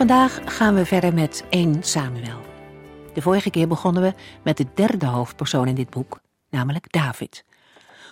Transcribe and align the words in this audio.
Vandaag 0.00 0.40
gaan 0.44 0.74
we 0.74 0.86
verder 0.86 1.14
met 1.14 1.44
1 1.50 1.82
Samuel. 1.82 2.40
De 3.14 3.22
vorige 3.22 3.50
keer 3.50 3.68
begonnen 3.68 4.02
we 4.02 4.14
met 4.42 4.56
de 4.56 4.66
derde 4.74 5.06
hoofdpersoon 5.06 5.68
in 5.68 5.74
dit 5.74 5.90
boek, 5.90 6.20
namelijk 6.50 6.92
David. 6.92 7.44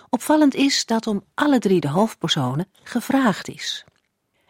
Opvallend 0.09 0.55
is 0.55 0.85
dat 0.85 1.07
om 1.07 1.23
alle 1.33 1.59
drie 1.59 1.79
de 1.79 1.87
hoofdpersonen 1.87 2.67
gevraagd 2.83 3.47
is. 3.47 3.85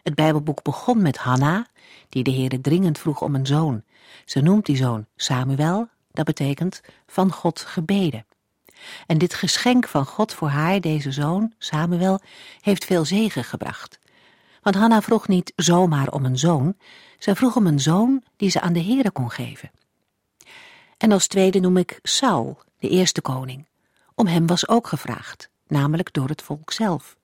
Het 0.03 0.15
Bijbelboek 0.15 0.63
begon 0.63 1.01
met 1.01 1.17
Hanna, 1.17 1.67
die 2.09 2.23
de 2.23 2.31
Heere 2.31 2.61
dringend 2.61 2.99
vroeg 2.99 3.21
om 3.21 3.35
een 3.35 3.47
zoon. 3.47 3.83
Ze 4.25 4.41
noemt 4.41 4.65
die 4.65 4.77
zoon 4.77 5.05
Samuel, 5.15 5.87
dat 6.11 6.25
betekent 6.25 6.81
van 7.07 7.31
God 7.31 7.59
gebeden. 7.59 8.25
En 9.07 9.17
dit 9.17 9.33
geschenk 9.33 9.87
van 9.87 10.05
God 10.05 10.33
voor 10.33 10.49
haar, 10.49 10.81
deze 10.81 11.11
zoon, 11.11 11.53
Samuel, 11.57 12.19
heeft 12.61 12.85
veel 12.85 13.05
zegen 13.05 13.43
gebracht. 13.43 13.99
Want 14.61 14.75
Hanna 14.75 15.01
vroeg 15.01 15.27
niet 15.27 15.53
zomaar 15.55 16.11
om 16.11 16.25
een 16.25 16.37
zoon, 16.37 16.75
zij 17.19 17.35
vroeg 17.35 17.55
om 17.55 17.67
een 17.67 17.79
zoon 17.79 18.23
die 18.35 18.49
ze 18.49 18.61
aan 18.61 18.73
de 18.73 18.83
Heere 18.83 19.11
kon 19.11 19.31
geven. 19.31 19.71
En 20.97 21.11
als 21.11 21.27
tweede 21.27 21.59
noem 21.59 21.77
ik 21.77 21.99
Saul, 22.03 22.61
de 22.77 22.89
eerste 22.89 23.21
koning. 23.21 23.67
Om 24.15 24.27
hem 24.27 24.47
was 24.47 24.67
ook 24.67 24.87
gevraagd, 24.87 25.49
namelijk 25.67 26.13
door 26.13 26.27
het 26.27 26.41
volk 26.41 26.71
zelf. 26.71 27.17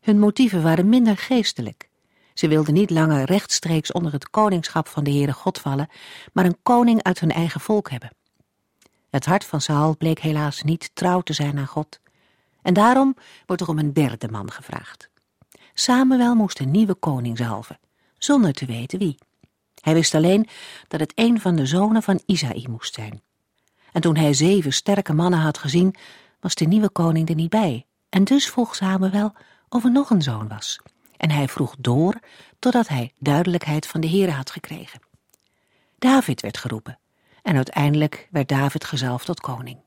Hun 0.00 0.18
motieven 0.18 0.62
waren 0.62 0.88
minder 0.88 1.16
geestelijk. 1.16 1.88
Ze 2.34 2.48
wilden 2.48 2.74
niet 2.74 2.90
langer 2.90 3.24
rechtstreeks 3.24 3.92
onder 3.92 4.12
het 4.12 4.30
koningschap 4.30 4.88
van 4.88 5.04
de 5.04 5.10
Heere 5.10 5.32
God 5.32 5.58
vallen, 5.58 5.88
maar 6.32 6.44
een 6.44 6.58
koning 6.62 7.02
uit 7.02 7.20
hun 7.20 7.30
eigen 7.30 7.60
volk 7.60 7.90
hebben. 7.90 8.10
Het 9.10 9.24
hart 9.24 9.44
van 9.44 9.60
Saul 9.60 9.96
bleek 9.96 10.18
helaas 10.18 10.62
niet 10.62 10.90
trouw 10.94 11.20
te 11.20 11.32
zijn 11.32 11.58
aan 11.58 11.66
God. 11.66 12.00
En 12.62 12.74
daarom 12.74 13.16
wordt 13.46 13.62
er 13.62 13.68
om 13.68 13.78
een 13.78 13.92
derde 13.92 14.28
man 14.28 14.50
gevraagd. 14.50 15.08
Samuel 15.74 16.34
moest 16.34 16.60
een 16.60 16.70
nieuwe 16.70 16.94
koning 16.94 17.38
zalven, 17.38 17.78
zonder 18.18 18.52
te 18.52 18.66
weten 18.66 18.98
wie. 18.98 19.18
Hij 19.82 19.94
wist 19.94 20.14
alleen 20.14 20.48
dat 20.88 21.00
het 21.00 21.12
een 21.14 21.40
van 21.40 21.56
de 21.56 21.66
zonen 21.66 22.02
van 22.02 22.22
Isaï 22.26 22.66
moest 22.70 22.94
zijn. 22.94 23.22
En 23.92 24.00
toen 24.00 24.16
hij 24.16 24.32
zeven 24.32 24.72
sterke 24.72 25.12
mannen 25.12 25.40
had 25.40 25.58
gezien, 25.58 25.94
was 26.40 26.54
de 26.54 26.64
nieuwe 26.64 26.90
koning 26.90 27.28
er 27.28 27.34
niet 27.34 27.50
bij. 27.50 27.86
En 28.08 28.24
dus 28.24 28.50
vroeg 28.50 28.74
Samuel 28.74 29.32
of 29.68 29.84
er 29.84 29.90
nog 29.90 30.10
een 30.10 30.22
zoon 30.22 30.48
was. 30.48 30.80
En 31.16 31.30
hij 31.30 31.48
vroeg 31.48 31.74
door 31.78 32.18
totdat 32.58 32.88
hij 32.88 33.12
duidelijkheid 33.18 33.86
van 33.86 34.00
de 34.00 34.08
Heere 34.08 34.30
had 34.30 34.50
gekregen. 34.50 35.00
David 35.98 36.40
werd 36.40 36.58
geroepen 36.58 36.98
en 37.42 37.56
uiteindelijk 37.56 38.28
werd 38.30 38.48
David 38.48 38.84
gezalfd 38.84 39.26
tot 39.26 39.40
koning. 39.40 39.78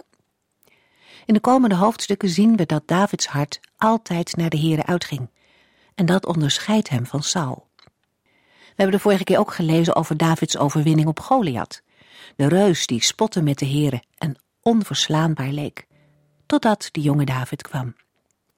In 1.26 1.34
de 1.34 1.40
komende 1.40 1.76
hoofdstukken 1.76 2.30
zien 2.30 2.56
we 2.56 2.66
dat 2.66 2.88
Davids 2.88 3.28
hart 3.28 3.60
altijd 3.78 4.36
naar 4.36 4.50
de 4.50 4.60
Heere 4.60 4.86
uitging. 4.86 5.30
En 5.96 6.06
dat 6.06 6.26
onderscheidt 6.26 6.90
hem 6.90 7.06
van 7.06 7.24
Saul. 7.24 7.68
We 8.76 8.82
hebben 8.82 8.96
de 8.96 9.04
vorige 9.04 9.24
keer 9.24 9.40
ook 9.40 9.54
gelezen 9.54 9.96
over 9.96 10.18
Davids 10.18 10.58
overwinning 10.58 11.08
op 11.08 11.20
Goliath. 11.20 11.82
De 12.36 12.48
reus 12.48 12.88
die 12.88 13.04
spotte 13.04 13.42
met 13.42 13.60
de 13.60 13.66
heren 13.66 14.06
en 14.18 14.36
onverslaanbaar 14.62 15.50
leek. 15.50 15.86
Totdat 16.46 16.90
de 16.92 17.02
jonge 17.02 17.26
David 17.26 17.62
kwam. 17.62 17.96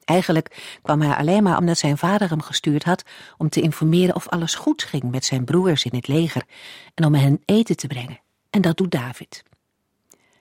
Eigenlijk 0.03 0.77
kwam 0.81 1.01
hij 1.01 1.15
alleen 1.15 1.43
maar 1.43 1.57
omdat 1.57 1.77
zijn 1.77 1.97
vader 1.97 2.29
hem 2.29 2.41
gestuurd 2.41 2.83
had 2.83 3.03
om 3.37 3.49
te 3.49 3.61
informeren 3.61 4.15
of 4.15 4.27
alles 4.27 4.55
goed 4.55 4.83
ging 4.83 5.03
met 5.03 5.25
zijn 5.25 5.45
broers 5.45 5.85
in 5.85 5.95
het 5.95 6.07
leger 6.07 6.43
en 6.93 7.05
om 7.05 7.13
hen 7.13 7.41
eten 7.45 7.75
te 7.75 7.87
brengen. 7.87 8.19
En 8.49 8.61
dat 8.61 8.77
doet 8.77 8.91
David. 8.91 9.43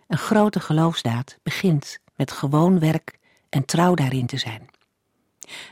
Een 0.09 0.19
grote 0.19 0.61
geloofsdaad 0.61 1.39
begint 1.43 1.99
met 2.15 2.33
gewoon 2.33 2.79
werk 2.79 3.19
en 3.49 3.65
trouw 3.65 3.95
daarin 3.95 4.27
te 4.27 4.37
zijn. 4.37 4.69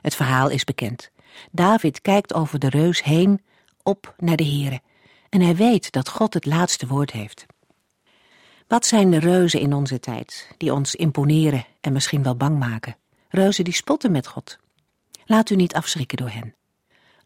Het 0.01 0.15
verhaal 0.15 0.49
is 0.51 0.65
bekend. 0.65 1.11
David 1.51 2.01
kijkt 2.01 2.35
over 2.35 2.59
de 2.59 2.69
reus 2.69 3.03
heen 3.03 3.41
op 3.85 4.15
naar 4.19 4.37
de 4.37 4.47
Here 4.47 4.81
en 5.29 5.41
hij 5.41 5.57
weet 5.57 5.93
dat 5.93 6.09
God 6.09 6.35
het 6.35 6.47
laatste 6.47 6.87
woord 6.87 7.11
heeft. 7.11 7.47
Wat 8.67 8.87
zijn 8.87 9.11
de 9.11 9.19
reuzen 9.19 9.61
in 9.61 9.73
onze 9.73 10.01
tijd 10.01 10.49
die 10.57 10.73
ons 10.73 10.95
imponeren 10.95 11.67
en 11.81 11.93
misschien 11.93 12.23
wel 12.23 12.37
bang 12.37 12.59
maken? 12.59 12.97
Reuzen 13.29 13.65
die 13.65 13.75
spotten 13.75 14.13
met 14.13 14.27
God. 14.27 14.59
Laat 15.25 15.51
u 15.51 15.57
niet 15.57 15.75
afschrikken 15.75 16.17
door 16.17 16.31
hen. 16.31 16.55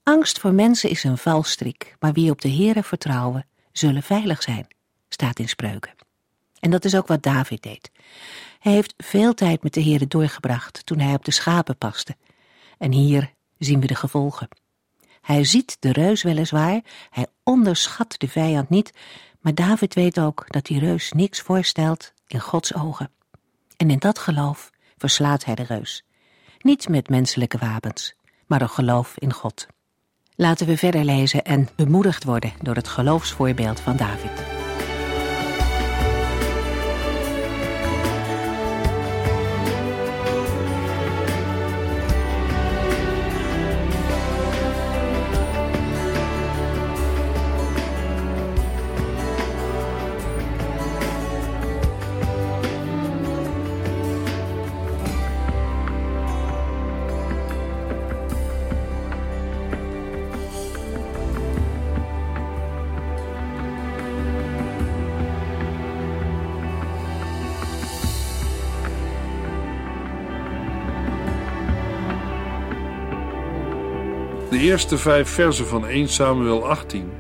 Angst 0.03 0.39
voor 0.39 0.53
mensen 0.53 0.91
is 0.91 1.05
een 1.05 1.19
valstrik, 1.19 1.97
maar 2.01 2.13
wie 2.13 2.31
op 2.31 2.41
de 2.41 2.51
Here 2.53 2.83
vertrouwen, 2.83 3.47
zullen 3.73 4.03
veilig 4.03 4.43
zijn, 4.43 4.67
staat 5.09 5.39
in 5.39 5.49
spreuken. 5.49 5.95
En 6.61 6.71
dat 6.71 6.85
is 6.85 6.97
ook 6.97 7.07
wat 7.07 7.23
David 7.23 7.63
deed. 7.63 7.91
Hij 8.59 8.73
heeft 8.73 8.95
veel 8.97 9.35
tijd 9.35 9.63
met 9.63 9.75
de 9.75 9.83
Here 9.83 10.07
doorgebracht 10.07 10.87
toen 10.87 10.99
hij 10.99 11.15
op 11.15 11.25
de 11.25 11.31
schapen 11.31 11.77
paste. 11.77 12.17
En 12.79 12.93
hier 12.93 13.33
zien 13.59 13.81
we 13.81 13.87
de 13.87 13.95
gevolgen. 13.95 14.49
Hij 15.29 15.45
ziet 15.45 15.77
de 15.81 15.93
reus 15.93 16.23
weliswaar, 16.23 16.81
hij 17.11 17.27
onderschat 17.43 18.15
de 18.19 18.29
vijand 18.29 18.69
niet, 18.69 18.93
maar 19.41 19.55
David 19.55 19.95
weet 19.95 20.21
ook 20.21 20.45
dat 20.47 20.65
die 20.65 20.79
reus 20.79 21.13
niks 21.13 21.41
voorstelt 21.41 22.13
in 22.27 22.41
Gods 22.41 22.75
ogen. 22.75 23.11
En 23.77 23.91
in 23.91 23.99
dat 23.99 24.19
geloof 24.19 24.71
verslaat 24.97 25.45
hij 25.45 25.55
de 25.55 25.63
reus. 25.63 26.05
Niet 26.59 26.89
met 26.89 27.09
menselijke 27.09 27.59
wapens, 27.59 28.15
maar 28.47 28.61
een 28.61 28.69
geloof 28.69 29.19
in 29.19 29.33
God. 29.33 29.67
Laten 30.35 30.67
we 30.67 30.77
verder 30.77 31.05
lezen 31.05 31.45
en 31.45 31.69
bemoedigd 31.77 32.25
worden 32.25 32.53
door 32.63 32.75
het 32.75 32.89
geloofsvoorbeeld 32.89 33.81
van 33.81 33.97
David. 33.97 34.58
De 74.59 74.65
eerste 74.65 74.99
vijf 74.99 75.29
versen 75.29 75.67
van 75.67 75.87
1 75.87 76.09
Samuel 76.09 76.69
18 76.69 77.11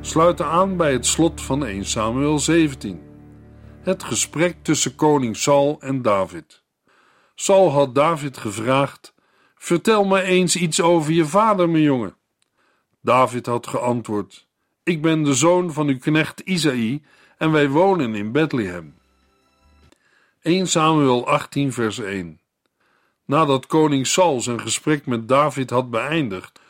sluiten 0.00 0.46
aan 0.46 0.76
bij 0.76 0.92
het 0.92 1.06
slot 1.06 1.40
van 1.40 1.64
1 1.64 1.84
Samuel 1.84 2.38
17. 2.38 3.02
Het 3.82 4.02
gesprek 4.02 4.56
tussen 4.62 4.94
koning 4.94 5.36
Saul 5.36 5.76
en 5.80 6.02
David. 6.02 6.62
Saul 7.34 7.70
had 7.70 7.94
David 7.94 8.36
gevraagd: 8.36 9.14
Vertel 9.54 10.04
me 10.04 10.22
eens 10.22 10.56
iets 10.56 10.80
over 10.80 11.12
je 11.12 11.26
vader, 11.26 11.68
mijn 11.68 11.82
jongen. 11.82 12.16
David 13.00 13.46
had 13.46 13.66
geantwoord: 13.66 14.46
Ik 14.82 15.02
ben 15.02 15.22
de 15.22 15.34
zoon 15.34 15.72
van 15.72 15.88
uw 15.88 15.98
knecht 15.98 16.40
Isaï 16.40 17.02
en 17.38 17.52
wij 17.52 17.68
wonen 17.68 18.14
in 18.14 18.32
Bethlehem. 18.32 18.94
1 20.42 20.66
Samuel 20.66 21.26
18, 21.26 21.72
vers 21.72 21.98
1. 21.98 22.40
Nadat 23.26 23.66
koning 23.66 24.06
Saul 24.06 24.40
zijn 24.40 24.60
gesprek 24.60 25.06
met 25.06 25.28
David 25.28 25.70
had 25.70 25.90
beëindigd, 25.90 26.62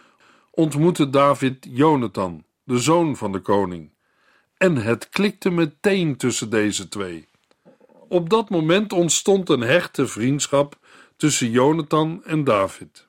ontmoette 0.54 1.10
David 1.10 1.66
Jonathan, 1.70 2.44
de 2.64 2.78
zoon 2.78 3.16
van 3.16 3.32
de 3.32 3.40
koning. 3.40 3.92
En 4.56 4.76
het 4.76 5.08
klikte 5.08 5.50
meteen 5.50 6.16
tussen 6.16 6.50
deze 6.50 6.88
twee. 6.88 7.28
Op 8.08 8.30
dat 8.30 8.50
moment 8.50 8.92
ontstond 8.92 9.48
een 9.48 9.60
hechte 9.60 10.06
vriendschap 10.06 10.78
tussen 11.16 11.50
Jonathan 11.50 12.24
en 12.24 12.44
David. 12.44 13.04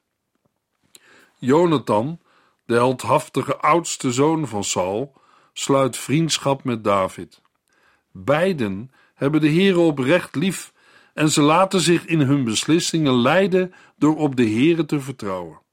Jonathan, 1.39 2.19
de 2.65 2.74
heldhaftige 2.74 3.57
oudste 3.57 4.12
zoon 4.12 4.48
van 4.48 4.63
Saul, 4.63 5.13
sluit 5.53 5.98
vriendschap 5.98 6.63
met 6.63 6.83
David. 6.83 7.41
Beiden 8.12 8.91
hebben 9.13 9.41
de 9.41 9.50
Heere 9.50 9.80
oprecht 9.80 10.36
lief 10.36 10.74
en 11.13 11.30
ze 11.30 11.41
laten 11.41 11.80
zich 11.80 12.06
in 12.06 12.19
hun 12.19 12.44
beslissingen 12.44 13.21
leiden 13.21 13.74
door 13.98 14.18
op 14.18 14.36
de 14.36 14.50
Heere 14.50 14.86
te 14.86 15.00
vertrouwen. 15.00 15.63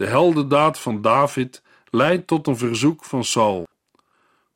De 0.00 0.06
heldendaad 0.06 0.78
van 0.78 1.00
David 1.00 1.62
leidt 1.90 2.26
tot 2.26 2.46
een 2.46 2.56
verzoek 2.56 3.04
van 3.04 3.24
Saul. 3.24 3.66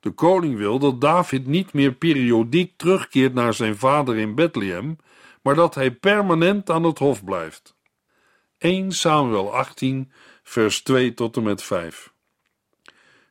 De 0.00 0.11
koning 0.11 0.56
wil 0.56 0.79
dat 0.79 1.00
David 1.00 1.46
niet 1.46 1.73
meer 1.73 1.93
periodiek 1.93 2.73
terugkeert 2.76 3.35
naar 3.35 3.55
zijn 3.55 3.76
vader 3.76 4.17
in 4.17 4.35
Bethlehem, 4.35 4.96
maar 5.43 5.55
dat 5.55 5.75
hij 5.75 5.91
permanent 5.91 6.70
aan 6.70 6.85
het 6.85 6.99
hof 6.99 7.25
blijft. 7.25 7.76
1 8.58 8.93
Samuel 8.93 9.55
18, 9.55 10.12
vers 10.43 10.82
2 10.82 11.14
tot 11.14 11.37
en 11.37 11.43
met 11.43 11.62
5. 11.62 12.12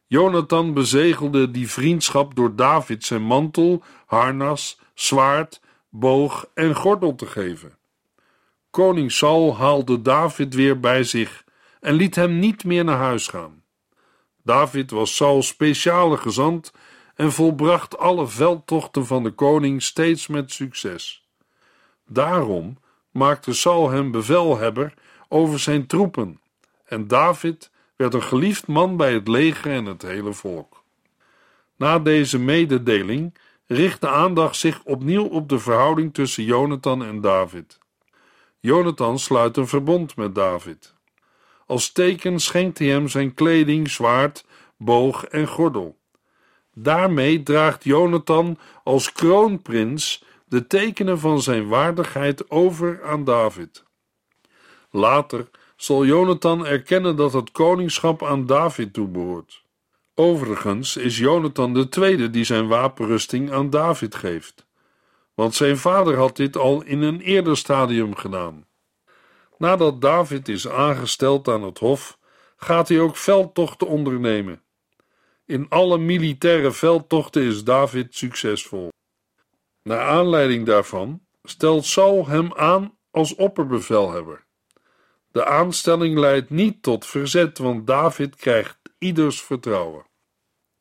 Jonathan 0.08 0.74
bezegelde 0.74 1.52
die 1.52 1.70
vriendschap 1.72 2.36
door 2.36 2.56
David 2.56 3.06
zijn 3.06 3.24
mantel, 3.24 3.84
harnas, 4.06 4.80
zwaard, 4.94 5.62
boog 5.90 6.48
en 6.54 6.76
gordel 6.76 7.16
te 7.16 7.26
geven. 7.26 7.78
Koning 8.70 9.12
Saul 9.12 9.58
haalde 9.58 10.02
David 10.02 10.54
weer 10.54 10.80
bij 10.80 11.04
zich 11.04 11.43
en 11.84 11.94
liet 11.94 12.16
hem 12.16 12.40
niet 12.40 12.64
meer 12.64 12.84
naar 12.84 12.98
huis 12.98 13.28
gaan. 13.28 13.64
David 14.44 14.92
was 14.92 15.16
Sauls 15.16 15.48
speciale 15.48 16.18
gezant 16.18 16.74
en 17.16 17.32
volbracht 17.32 17.98
alle 17.98 18.28
veldtochten 18.28 19.06
van 19.06 19.24
de 19.24 19.32
koning 19.32 19.84
steeds 19.84 20.28
met 20.28 20.52
succes. 20.52 21.28
Daarom 22.08 22.78
maakte 23.12 23.54
Saul 23.54 23.90
hem 23.90 24.12
bevelhebber 24.12 24.94
over 25.28 25.60
zijn 25.60 25.88
troepen 25.88 26.40
en 26.86 27.08
David 27.08 27.72
werd 27.96 28.14
een 28.14 28.24
geliefd 28.24 28.68
man 28.68 28.98
bij 28.98 29.14
het 29.14 29.28
leger 29.28 29.72
en 29.72 29.86
het 29.86 30.02
hele 30.02 30.34
volk. 30.34 30.84
Na 31.76 32.00
deze 32.00 32.40
mededeling 32.40 33.38
richt 33.68 34.02
de 34.02 34.10
aandacht 34.10 34.56
zich 34.56 34.84
opnieuw 34.84 35.26
op 35.26 35.50
de 35.50 35.60
verhouding 35.60 36.14
tussen 36.14 36.44
Jonathan 36.44 37.04
en 37.04 37.22
David. 37.22 37.80
Jonathan 38.60 39.20
sluit 39.20 39.58
een 39.58 39.68
verbond 39.68 40.16
met 40.16 40.36
David. 40.36 40.94
Als 41.74 41.92
teken 41.92 42.40
schenkt 42.40 42.80
hij 42.80 42.88
hem 42.88 43.08
zijn 43.08 43.34
kleding, 43.34 43.90
zwaard, 43.90 44.46
boog 44.78 45.26
en 45.26 45.48
gordel. 45.48 45.98
Daarmee 46.74 47.44
draagt 47.44 47.84
Jonathan 47.84 48.58
als 48.84 49.12
kroonprins 49.12 50.24
de 50.46 50.68
tekenen 50.68 51.20
van 51.20 51.42
zijn 51.42 51.68
waardigheid 51.68 52.50
over 52.52 53.04
aan 53.04 53.24
David. 53.24 53.84
Later 54.92 55.50
zal 55.76 56.06
Jonathan 56.06 56.66
erkennen 56.66 57.16
dat 57.16 57.34
het 57.34 57.52
koningschap 57.52 58.24
aan 58.24 58.46
David 58.46 58.94
toebehoort. 58.94 59.64
Overigens 60.16 60.98
is 60.98 61.18
Jonathan 61.18 61.74
de 61.74 61.90
tweede 61.90 62.30
die 62.30 62.44
zijn 62.44 62.68
wapenrusting 62.68 63.52
aan 63.52 63.70
David 63.70 64.16
geeft, 64.16 64.66
want 65.34 65.56
zijn 65.56 65.78
vader 65.78 66.18
had 66.18 66.36
dit 66.36 66.58
al 66.58 66.84
in 66.84 67.02
een 67.02 67.22
eerder 67.22 67.58
stadium 67.58 68.16
gedaan. 68.16 68.66
Nadat 69.64 70.02
David 70.02 70.48
is 70.48 70.68
aangesteld 70.68 71.48
aan 71.48 71.64
het 71.64 71.80
hof, 71.80 72.18
gaat 72.58 72.88
hij 72.88 73.00
ook 73.00 73.18
veldtochten 73.18 73.88
ondernemen. 73.88 74.62
In 75.46 75.66
alle 75.70 75.98
militaire 75.98 76.72
veldtochten 76.72 77.44
is 77.44 77.64
David 77.64 78.16
succesvol. 78.16 78.92
Naar 79.84 80.08
aanleiding 80.08 80.66
daarvan 80.66 81.22
stelt 81.44 81.86
Saul 81.86 82.28
hem 82.28 82.54
aan 82.54 82.98
als 83.12 83.36
opperbevelhebber. 83.36 84.46
De 85.32 85.46
aanstelling 85.46 86.18
leidt 86.18 86.50
niet 86.50 86.82
tot 86.82 87.06
verzet, 87.06 87.58
want 87.58 87.88
David 87.88 88.36
krijgt 88.36 88.78
ieders 88.98 89.42
vertrouwen. 89.42 90.06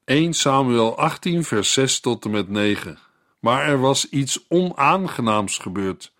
1 0.04 0.34
Samuel 0.34 0.98
18, 0.98 1.44
vers 1.44 1.72
6 1.72 2.00
tot 2.00 2.24
en 2.24 2.30
met 2.30 2.48
9. 2.48 2.98
Maar 3.38 3.66
er 3.66 3.80
was 3.80 4.08
iets 4.08 4.44
onaangenaams 4.48 5.58
gebeurd 5.58 6.12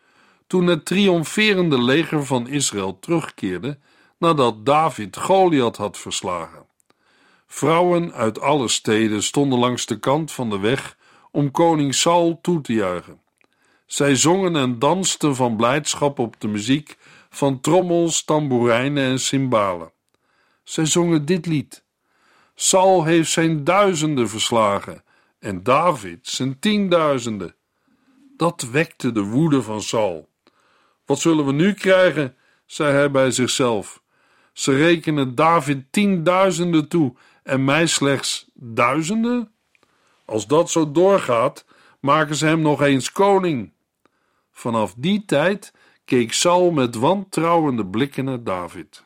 toen 0.52 0.66
het 0.66 0.84
triomferende 0.84 1.82
leger 1.82 2.26
van 2.26 2.48
Israël 2.48 2.98
terugkeerde 2.98 3.78
nadat 4.18 4.66
David 4.66 5.16
Goliath 5.16 5.76
had 5.76 5.98
verslagen. 5.98 6.66
Vrouwen 7.46 8.12
uit 8.12 8.40
alle 8.40 8.68
steden 8.68 9.22
stonden 9.22 9.58
langs 9.58 9.86
de 9.86 9.98
kant 9.98 10.32
van 10.32 10.50
de 10.50 10.58
weg 10.58 10.96
om 11.30 11.50
koning 11.50 11.94
Saul 11.94 12.38
toe 12.42 12.60
te 12.60 12.72
juichen. 12.72 13.20
Zij 13.86 14.16
zongen 14.16 14.56
en 14.56 14.78
dansten 14.78 15.36
van 15.36 15.56
blijdschap 15.56 16.18
op 16.18 16.40
de 16.40 16.48
muziek 16.48 16.96
van 17.30 17.60
trommels, 17.60 18.24
tamboerijnen 18.24 19.04
en 19.04 19.20
cymbalen. 19.20 19.92
Zij 20.62 20.86
zongen 20.86 21.24
dit 21.24 21.46
lied: 21.46 21.84
Saul 22.54 23.04
heeft 23.04 23.30
zijn 23.30 23.64
duizenden 23.64 24.28
verslagen 24.28 25.04
en 25.38 25.62
David 25.62 26.26
zijn 26.28 26.58
tienduizenden. 26.58 27.54
Dat 28.36 28.68
wekte 28.70 29.12
de 29.12 29.22
woede 29.22 29.62
van 29.62 29.82
Saul. 29.82 30.30
Wat 31.12 31.20
zullen 31.20 31.46
we 31.46 31.52
nu 31.52 31.72
krijgen? 31.72 32.36
zei 32.66 32.92
hij 32.92 33.10
bij 33.10 33.30
zichzelf. 33.30 34.02
Ze 34.52 34.76
rekenen 34.76 35.34
David 35.34 35.84
tienduizenden 35.90 36.88
toe 36.88 37.14
en 37.42 37.64
mij 37.64 37.86
slechts 37.86 38.46
duizenden? 38.54 39.52
Als 40.24 40.46
dat 40.46 40.70
zo 40.70 40.92
doorgaat, 40.92 41.64
maken 42.00 42.36
ze 42.36 42.46
hem 42.46 42.60
nog 42.60 42.82
eens 42.82 43.12
koning. 43.12 43.72
Vanaf 44.52 44.94
die 44.96 45.24
tijd 45.24 45.72
keek 46.04 46.32
Saul 46.32 46.70
met 46.70 46.94
wantrouwende 46.94 47.86
blikken 47.86 48.24
naar 48.24 48.42
David. 48.42 49.04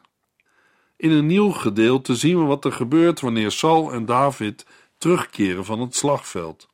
In 0.97 1.11
een 1.11 1.26
nieuw 1.26 1.50
gedeelte 1.50 2.14
zien 2.14 2.38
we 2.38 2.44
wat 2.44 2.64
er 2.64 2.73
gebeurt 2.73 3.20
wanneer 3.20 3.50
Saul 3.50 3.93
en 3.93 4.05
David 4.05 4.67
terugkeren 4.99 5.64
van 5.64 5.81
het 5.81 5.94
slagveld. 5.94 6.69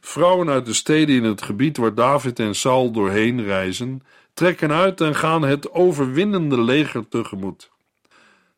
Vrouwen 0.00 0.48
uit 0.48 0.66
de 0.66 0.72
steden 0.72 1.16
in 1.16 1.24
het 1.24 1.42
gebied 1.42 1.76
waar 1.76 1.94
David 1.94 2.38
en 2.38 2.54
Saul 2.54 2.90
doorheen 2.90 3.44
reizen, 3.44 4.02
trekken 4.34 4.72
uit 4.72 5.00
en 5.00 5.14
gaan 5.14 5.42
het 5.42 5.72
overwinnende 5.72 6.60
leger 6.60 7.08
tegemoet. 7.08 7.70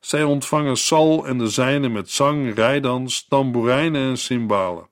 Zij 0.00 0.23
ontvangen 0.23 0.76
Saul 0.76 1.26
en 1.26 1.38
de 1.38 1.49
zijnen 1.49 1.93
met 1.93 2.11
zang, 2.11 2.55
rijdans, 2.55 3.26
tamboerijnen 3.28 4.08
en 4.08 4.19
cymbalen. 4.19 4.88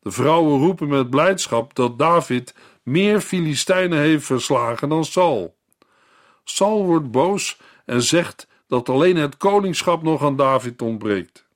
De 0.00 0.10
vrouwen 0.10 0.58
roepen 0.58 0.88
met 0.88 1.10
blijdschap 1.10 1.74
dat 1.74 1.98
David 1.98 2.54
meer 2.82 3.20
Filistijnen 3.20 3.98
heeft 3.98 4.26
verslagen 4.26 4.88
dan 4.88 5.04
Saul. 5.04 5.56
Saul 6.44 6.84
wordt 6.84 7.10
boos 7.10 7.58
en 7.84 8.02
zegt 8.02 8.48
dat 8.66 8.88
alleen 8.88 9.16
het 9.16 9.36
koningschap 9.36 10.02
nog 10.02 10.22
aan 10.22 10.36
David 10.36 10.82
ontbreekt. 10.82 11.46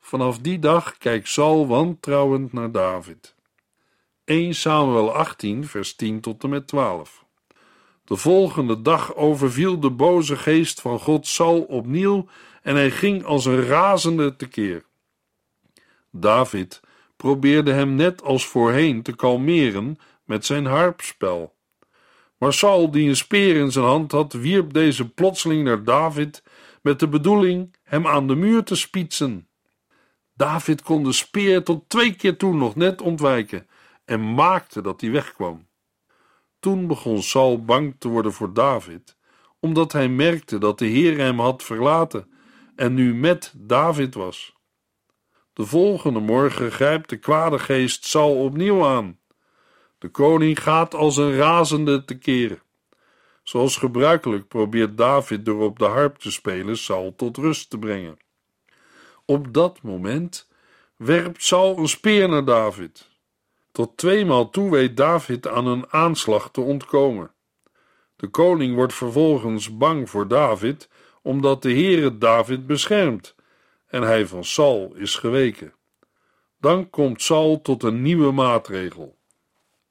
Vanaf 0.00 0.38
die 0.38 0.58
dag 0.58 0.98
kijkt 0.98 1.28
Saul 1.28 1.66
wantrouwend 1.66 2.52
naar 2.52 2.72
David. 2.72 3.34
1 4.24 4.54
Samuel 4.54 5.14
18, 5.14 5.66
vers 5.66 5.94
10 5.94 6.20
tot 6.20 6.42
en 6.42 6.48
met 6.48 6.66
12. 6.66 7.24
De 8.10 8.16
volgende 8.16 8.82
dag 8.82 9.14
overviel 9.14 9.80
de 9.80 9.90
boze 9.90 10.36
geest 10.36 10.80
van 10.80 10.98
God 10.98 11.26
Saul 11.26 11.62
opnieuw 11.62 12.26
en 12.62 12.74
hij 12.74 12.90
ging 12.90 13.24
als 13.24 13.44
een 13.44 13.62
razende 13.66 14.36
tekeer. 14.36 14.84
David 16.10 16.80
probeerde 17.16 17.72
hem 17.72 17.94
net 17.94 18.22
als 18.22 18.46
voorheen 18.46 19.02
te 19.02 19.16
kalmeren 19.16 19.98
met 20.24 20.46
zijn 20.46 20.66
harpspel. 20.66 21.54
Maar 22.38 22.52
Saul, 22.52 22.90
die 22.90 23.08
een 23.08 23.16
speer 23.16 23.56
in 23.56 23.72
zijn 23.72 23.84
hand 23.84 24.12
had, 24.12 24.32
wierp 24.32 24.72
deze 24.72 25.08
plotseling 25.08 25.64
naar 25.64 25.84
David 25.84 26.42
met 26.82 26.98
de 26.98 27.08
bedoeling 27.08 27.74
hem 27.82 28.06
aan 28.06 28.26
de 28.26 28.34
muur 28.34 28.64
te 28.64 28.76
spietsen. 28.76 29.48
David 30.34 30.82
kon 30.82 31.04
de 31.04 31.12
speer 31.12 31.64
tot 31.64 31.88
twee 31.88 32.14
keer 32.14 32.36
toe 32.36 32.54
nog 32.54 32.76
net 32.76 33.02
ontwijken 33.02 33.66
en 34.04 34.34
maakte 34.34 34.82
dat 34.82 35.00
hij 35.00 35.10
wegkwam. 35.10 35.68
Toen 36.60 36.86
begon 36.86 37.22
Saul 37.22 37.64
bang 37.64 37.94
te 37.98 38.08
worden 38.08 38.32
voor 38.32 38.52
David, 38.52 39.16
omdat 39.60 39.92
hij 39.92 40.08
merkte 40.08 40.58
dat 40.58 40.78
de 40.78 40.86
Heer 40.86 41.18
hem 41.18 41.40
had 41.40 41.62
verlaten 41.62 42.30
en 42.76 42.94
nu 42.94 43.14
met 43.14 43.52
David 43.56 44.14
was. 44.14 44.54
De 45.52 45.66
volgende 45.66 46.20
morgen 46.20 46.72
grijpt 46.72 47.08
de 47.08 47.16
kwade 47.16 47.58
geest 47.58 48.04
Saul 48.04 48.44
opnieuw 48.44 48.84
aan. 48.84 49.18
De 49.98 50.08
koning 50.08 50.62
gaat 50.62 50.94
als 50.94 51.16
een 51.16 51.36
razende 51.36 52.04
te 52.04 52.18
keren. 52.18 52.62
Zoals 53.42 53.76
gebruikelijk 53.76 54.48
probeert 54.48 54.96
David 54.96 55.44
door 55.44 55.62
op 55.62 55.78
de 55.78 55.84
harp 55.84 56.18
te 56.18 56.30
spelen 56.30 56.78
Saul 56.78 57.14
tot 57.16 57.36
rust 57.36 57.70
te 57.70 57.78
brengen. 57.78 58.18
Op 59.24 59.54
dat 59.54 59.82
moment 59.82 60.48
werpt 60.96 61.44
Saul 61.44 61.78
een 61.78 61.88
speer 61.88 62.28
naar 62.28 62.44
David. 62.44 63.09
Tot 63.72 63.96
tweemaal 63.96 64.50
toe 64.50 64.70
weet 64.70 64.96
David 64.96 65.48
aan 65.48 65.66
een 65.66 65.92
aanslag 65.92 66.50
te 66.50 66.60
ontkomen. 66.60 67.32
De 68.16 68.28
koning 68.28 68.74
wordt 68.74 68.94
vervolgens 68.94 69.76
bang 69.76 70.10
voor 70.10 70.28
David, 70.28 70.88
omdat 71.22 71.62
de 71.62 71.72
Heere 71.72 72.18
David 72.18 72.66
beschermt 72.66 73.34
en 73.86 74.02
hij 74.02 74.26
van 74.26 74.44
Saul 74.44 74.94
is 74.94 75.14
geweken. 75.14 75.74
Dan 76.60 76.90
komt 76.90 77.22
Saul 77.22 77.62
tot 77.62 77.82
een 77.82 78.02
nieuwe 78.02 78.32
maatregel. 78.32 79.18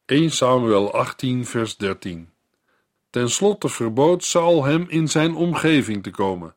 1 0.06 0.32
Samuel 0.32 0.94
18, 0.94 1.46
vers 1.46 1.78
13. 1.78 2.30
Ten 3.10 3.30
slotte 3.30 3.70
verbood 3.70 4.24
Saul 4.24 4.64
hem 4.64 4.86
in 4.88 5.08
zijn 5.08 5.36
omgeving 5.36 6.04
te 6.04 6.12
komen. 6.12 6.56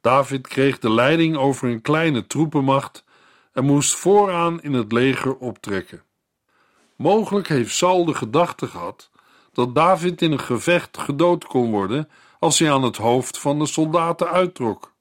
David 0.00 0.48
kreeg 0.48 0.78
de 0.78 0.90
leiding 0.90 1.36
over 1.36 1.68
een 1.68 1.82
kleine 1.82 2.26
troepenmacht 2.26 3.04
en 3.52 3.64
moest 3.64 3.94
vooraan 3.94 4.62
in 4.62 4.72
het 4.72 4.92
leger 4.92 5.36
optrekken. 5.36 6.02
Mogelijk 7.00 7.48
heeft 7.48 7.74
Saul 7.74 8.04
de 8.04 8.14
gedachte 8.14 8.66
gehad 8.66 9.10
dat 9.52 9.74
David 9.74 10.22
in 10.22 10.32
een 10.32 10.40
gevecht 10.40 10.98
gedood 10.98 11.44
kon 11.44 11.70
worden 11.70 12.08
als 12.38 12.58
hij 12.58 12.72
aan 12.72 12.82
het 12.82 12.96
hoofd 12.96 13.38
van 13.38 13.58
de 13.58 13.66
soldaten 13.66 14.28
uittrok. 14.30 14.94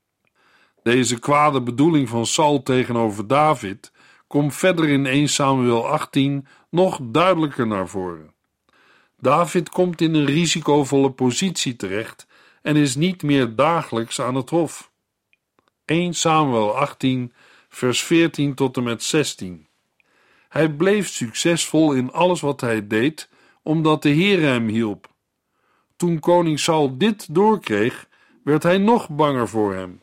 Deze 0.83 1.19
kwade 1.19 1.61
bedoeling 1.61 2.09
van 2.09 2.25
Saul 2.25 2.63
tegenover 2.63 3.27
David 3.27 3.91
komt 4.27 4.55
verder 4.55 4.89
in 4.89 5.05
1 5.05 5.27
Samuel 5.29 5.87
18 5.87 6.47
nog 6.69 6.99
duidelijker 7.01 7.67
naar 7.67 7.87
voren. 7.87 8.33
David 9.17 9.69
komt 9.69 10.01
in 10.01 10.13
een 10.13 10.25
risicovolle 10.25 11.11
positie 11.11 11.75
terecht 11.75 12.27
en 12.61 12.75
is 12.75 12.95
niet 12.95 13.23
meer 13.23 13.55
dagelijks 13.55 14.21
aan 14.21 14.35
het 14.35 14.49
hof. 14.49 14.91
1 15.85 16.13
Samuel 16.13 16.77
18, 16.77 17.33
vers 17.69 18.03
14 18.03 18.55
tot 18.55 18.77
en 18.77 18.83
met 18.83 19.03
16. 19.03 19.68
Hij 20.49 20.69
bleef 20.69 21.07
succesvol 21.07 21.93
in 21.93 22.11
alles 22.11 22.41
wat 22.41 22.61
hij 22.61 22.87
deed, 22.87 23.29
omdat 23.63 24.01
de 24.01 24.09
Heer 24.09 24.41
hem 24.41 24.67
hielp. 24.67 25.07
Toen 25.95 26.19
koning 26.19 26.59
Saul 26.59 26.97
dit 26.97 27.35
doorkreeg, 27.35 28.07
werd 28.43 28.63
hij 28.63 28.77
nog 28.77 29.09
banger 29.09 29.47
voor 29.47 29.73
hem. 29.73 30.01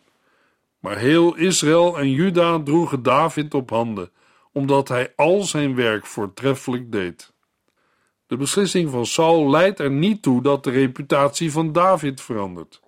Maar 0.78 0.96
heel 0.96 1.36
Israël 1.36 1.98
en 1.98 2.10
Juda 2.10 2.62
droegen 2.62 3.02
David 3.02 3.54
op 3.54 3.70
handen, 3.70 4.10
omdat 4.52 4.88
hij 4.88 5.12
al 5.16 5.42
zijn 5.42 5.74
werk 5.74 6.06
voortreffelijk 6.06 6.92
deed. 6.92 7.34
De 8.26 8.36
beslissing 8.36 8.90
van 8.90 9.06
Saul 9.06 9.50
leidt 9.50 9.78
er 9.78 9.90
niet 9.90 10.22
toe 10.22 10.42
dat 10.42 10.64
de 10.64 10.70
reputatie 10.70 11.52
van 11.52 11.72
David 11.72 12.20
verandert. 12.20 12.80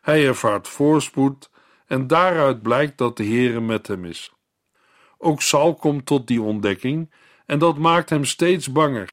Hij 0.00 0.26
ervaart 0.26 0.68
voorspoed 0.68 1.50
en 1.86 2.06
daaruit 2.06 2.62
blijkt 2.62 2.98
dat 2.98 3.16
de 3.16 3.24
Heere 3.24 3.60
met 3.60 3.86
hem 3.86 4.04
is. 4.04 4.32
Ook 5.22 5.42
Saul 5.42 5.74
komt 5.74 6.06
tot 6.06 6.26
die 6.26 6.42
ontdekking 6.42 7.10
en 7.46 7.58
dat 7.58 7.78
maakt 7.78 8.10
hem 8.10 8.24
steeds 8.24 8.72
banger. 8.72 9.08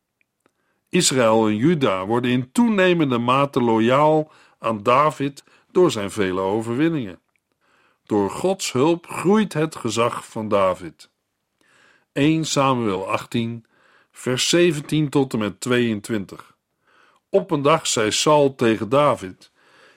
Israël 0.89 1.47
en 1.47 1.55
Juda 1.55 2.05
worden 2.05 2.31
in 2.31 2.51
toenemende 2.51 3.17
mate 3.17 3.61
loyaal 3.61 4.31
aan 4.59 4.83
David 4.83 5.43
door 5.71 5.91
zijn 5.91 6.11
vele 6.11 6.41
overwinningen. 6.41 7.19
Door 8.03 8.29
Gods 8.29 8.71
hulp 8.71 9.07
groeit 9.07 9.53
het 9.53 9.75
gezag 9.75 10.27
van 10.27 10.47
David. 10.47 11.09
1 12.13 12.45
Samuel 12.45 13.09
18, 13.09 13.65
vers 14.11 14.49
17 14.49 15.09
tot 15.09 15.33
en 15.33 15.39
met 15.39 15.59
22. 15.59 16.57
Op 17.29 17.51
een 17.51 17.61
dag 17.61 17.87
zei 17.87 18.11
Saul 18.11 18.55
tegen 18.55 18.89
David: 18.89 19.51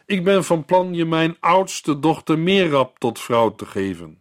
Ik 0.07 0.25
ben 0.25 0.45
van 0.45 0.64
plan 0.64 0.95
je 0.95 1.05
mijn 1.05 1.37
oudste 1.40 1.99
dochter 1.99 2.38
Merab 2.38 2.99
tot 2.99 3.19
vrouw 3.19 3.55
te 3.55 3.67
geven. 3.67 4.20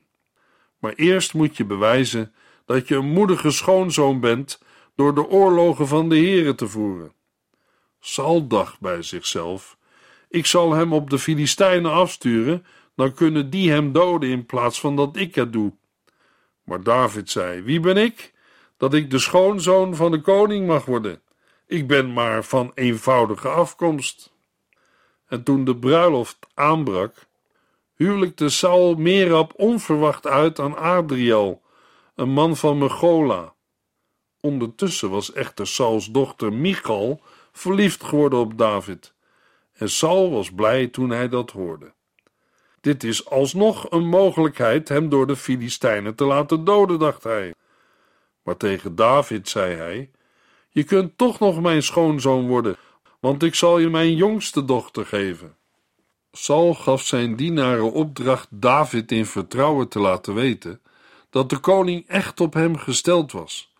Maar 0.79 0.93
eerst 0.93 1.33
moet 1.33 1.57
je 1.57 1.65
bewijzen 1.65 2.33
dat 2.65 2.87
je 2.87 2.95
een 2.95 3.09
moedige 3.09 3.51
schoonzoon 3.51 4.19
bent 4.19 4.61
door 4.95 5.15
de 5.15 5.27
oorlogen 5.27 5.87
van 5.87 6.09
de 6.09 6.17
Here 6.17 6.55
te 6.55 6.67
voeren. 6.67 7.13
Saul 7.99 8.47
dacht 8.47 8.79
bij 8.79 9.01
zichzelf: 9.01 9.77
Ik 10.29 10.45
zal 10.45 10.73
hem 10.73 10.93
op 10.93 11.09
de 11.09 11.19
Filistijnen 11.19 11.91
afsturen, 11.91 12.65
dan 12.95 13.13
kunnen 13.13 13.49
die 13.49 13.71
hem 13.71 13.91
doden 13.91 14.29
in 14.29 14.45
plaats 14.45 14.79
van 14.79 14.95
dat 14.95 15.15
ik 15.15 15.35
het 15.35 15.53
doe. 15.53 15.73
Maar 16.63 16.83
David 16.83 17.29
zei: 17.29 17.61
Wie 17.61 17.79
ben 17.79 17.97
ik? 17.97 18.33
Dat 18.77 18.93
ik 18.93 19.11
de 19.11 19.19
schoonzoon 19.19 19.95
van 19.95 20.11
de 20.11 20.21
koning 20.21 20.67
mag 20.67 20.85
worden. 20.85 21.21
Ik 21.67 21.87
ben 21.87 22.13
maar 22.13 22.43
van 22.43 22.71
eenvoudige 22.75 23.47
afkomst. 23.47 24.33
En 25.27 25.43
toen 25.43 25.65
de 25.65 25.75
bruiloft 25.75 26.37
aanbrak, 26.53 27.27
huwelijkte 27.99 28.49
Saul 28.49 28.95
Merab 28.95 29.53
onverwacht 29.55 30.27
uit 30.27 30.59
aan 30.59 30.77
Adriel, 30.77 31.61
een 32.15 32.29
man 32.29 32.57
van 32.57 32.77
Megola. 32.77 33.53
Ondertussen 34.41 35.09
was 35.09 35.33
echter 35.33 35.67
Sauls 35.67 36.07
dochter 36.07 36.53
Michal 36.53 37.21
verliefd 37.51 38.03
geworden 38.03 38.39
op 38.39 38.57
David. 38.57 39.13
En 39.73 39.89
Saul 39.89 40.31
was 40.31 40.51
blij 40.51 40.87
toen 40.87 41.09
hij 41.09 41.29
dat 41.29 41.51
hoorde. 41.51 41.93
Dit 42.81 43.03
is 43.03 43.29
alsnog 43.29 43.91
een 43.91 44.07
mogelijkheid 44.07 44.89
hem 44.89 45.09
door 45.09 45.27
de 45.27 45.35
Filistijnen 45.35 46.15
te 46.15 46.23
laten 46.23 46.63
doden, 46.63 46.99
dacht 46.99 47.23
hij. 47.23 47.53
Maar 48.43 48.57
tegen 48.57 48.95
David 48.95 49.49
zei 49.49 49.75
hij: 49.75 50.11
Je 50.69 50.83
kunt 50.83 51.17
toch 51.17 51.39
nog 51.39 51.61
mijn 51.61 51.83
schoonzoon 51.83 52.47
worden, 52.47 52.77
want 53.19 53.43
ik 53.43 53.55
zal 53.55 53.79
je 53.79 53.89
mijn 53.89 54.15
jongste 54.15 54.65
dochter 54.65 55.05
geven. 55.05 55.57
Saul 56.31 56.73
gaf 56.73 57.01
zijn 57.01 57.35
dienaren 57.35 57.91
opdracht 57.91 58.47
David 58.49 59.11
in 59.11 59.25
vertrouwen 59.25 59.87
te 59.87 59.99
laten 59.99 60.33
weten 60.33 60.81
dat 61.29 61.49
de 61.49 61.57
koning 61.57 62.07
echt 62.07 62.39
op 62.39 62.53
hem 62.53 62.77
gesteld 62.77 63.31
was 63.31 63.73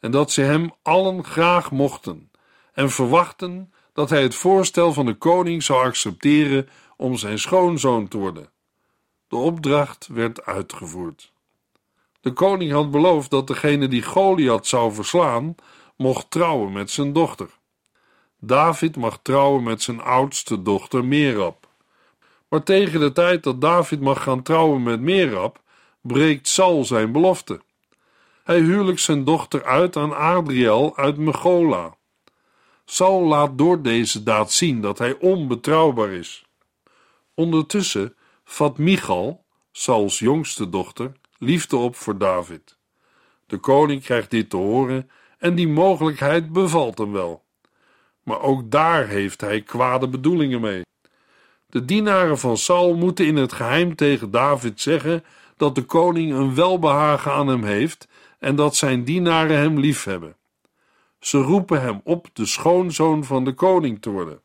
en 0.00 0.10
dat 0.10 0.30
ze 0.30 0.40
hem 0.40 0.72
allen 0.82 1.24
graag 1.24 1.70
mochten 1.70 2.30
en 2.72 2.90
verwachten 2.90 3.72
dat 3.92 4.10
hij 4.10 4.22
het 4.22 4.34
voorstel 4.34 4.92
van 4.92 5.06
de 5.06 5.14
koning 5.14 5.62
zou 5.62 5.84
accepteren 5.84 6.68
om 6.96 7.16
zijn 7.16 7.38
schoonzoon 7.38 8.08
te 8.08 8.18
worden. 8.18 8.50
De 9.28 9.36
opdracht 9.36 10.06
werd 10.06 10.44
uitgevoerd. 10.44 11.32
De 12.20 12.32
koning 12.32 12.72
had 12.72 12.90
beloofd 12.90 13.30
dat 13.30 13.46
degene 13.46 13.88
die 13.88 14.02
Goliath 14.02 14.66
zou 14.66 14.92
verslaan, 14.92 15.54
mocht 15.96 16.30
trouwen 16.30 16.72
met 16.72 16.90
zijn 16.90 17.12
dochter. 17.12 17.50
David 18.40 18.96
mag 18.96 19.18
trouwen 19.22 19.62
met 19.62 19.82
zijn 19.82 20.00
oudste 20.00 20.62
dochter 20.62 21.04
Merab. 21.04 21.65
Maar 22.56 22.64
tegen 22.64 23.00
de 23.00 23.12
tijd 23.12 23.42
dat 23.42 23.60
David 23.60 24.00
mag 24.00 24.22
gaan 24.22 24.42
trouwen 24.42 24.82
met 24.82 25.00
Merab, 25.00 25.62
breekt 26.00 26.48
Saul 26.48 26.84
zijn 26.84 27.12
belofte. 27.12 27.60
Hij 28.44 28.58
huwelijkt 28.58 29.00
zijn 29.00 29.24
dochter 29.24 29.64
uit 29.64 29.96
aan 29.96 30.16
Adriel 30.16 30.96
uit 30.96 31.16
Megola. 31.16 31.96
Saul 32.84 33.24
laat 33.24 33.58
door 33.58 33.82
deze 33.82 34.22
daad 34.22 34.52
zien 34.52 34.80
dat 34.80 34.98
hij 34.98 35.16
onbetrouwbaar 35.18 36.10
is. 36.10 36.46
Ondertussen 37.34 38.14
vat 38.44 38.78
Michal, 38.78 39.44
Sauls 39.72 40.18
jongste 40.18 40.68
dochter, 40.68 41.12
liefde 41.38 41.76
op 41.76 41.96
voor 41.96 42.18
David. 42.18 42.78
De 43.46 43.58
koning 43.58 44.02
krijgt 44.02 44.30
dit 44.30 44.50
te 44.50 44.56
horen 44.56 45.10
en 45.38 45.54
die 45.54 45.68
mogelijkheid 45.68 46.52
bevalt 46.52 46.98
hem 46.98 47.12
wel. 47.12 47.44
Maar 48.22 48.40
ook 48.40 48.70
daar 48.70 49.06
heeft 49.06 49.40
hij 49.40 49.62
kwade 49.62 50.08
bedoelingen 50.08 50.60
mee. 50.60 50.84
De 51.68 51.84
dienaren 51.84 52.38
van 52.38 52.56
Saul 52.56 52.96
moeten 52.96 53.26
in 53.26 53.36
het 53.36 53.52
geheim 53.52 53.94
tegen 53.94 54.30
David 54.30 54.80
zeggen 54.80 55.24
dat 55.56 55.74
de 55.74 55.82
koning 55.82 56.32
een 56.32 56.54
welbehagen 56.54 57.32
aan 57.32 57.46
hem 57.46 57.64
heeft 57.64 58.08
en 58.38 58.56
dat 58.56 58.76
zijn 58.76 59.04
dienaren 59.04 59.56
hem 59.56 59.78
liefhebben. 59.78 60.36
Ze 61.20 61.38
roepen 61.38 61.80
hem 61.80 62.00
op 62.04 62.28
de 62.32 62.46
schoonzoon 62.46 63.24
van 63.24 63.44
de 63.44 63.52
koning 63.52 64.02
te 64.02 64.10
worden. 64.10 64.40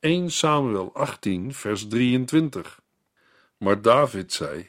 1 0.00 0.30
Samuel 0.30 0.90
18, 0.94 1.54
vers 1.54 1.88
23. 1.88 2.80
Maar 3.56 3.82
David 3.82 4.32
zei: 4.32 4.68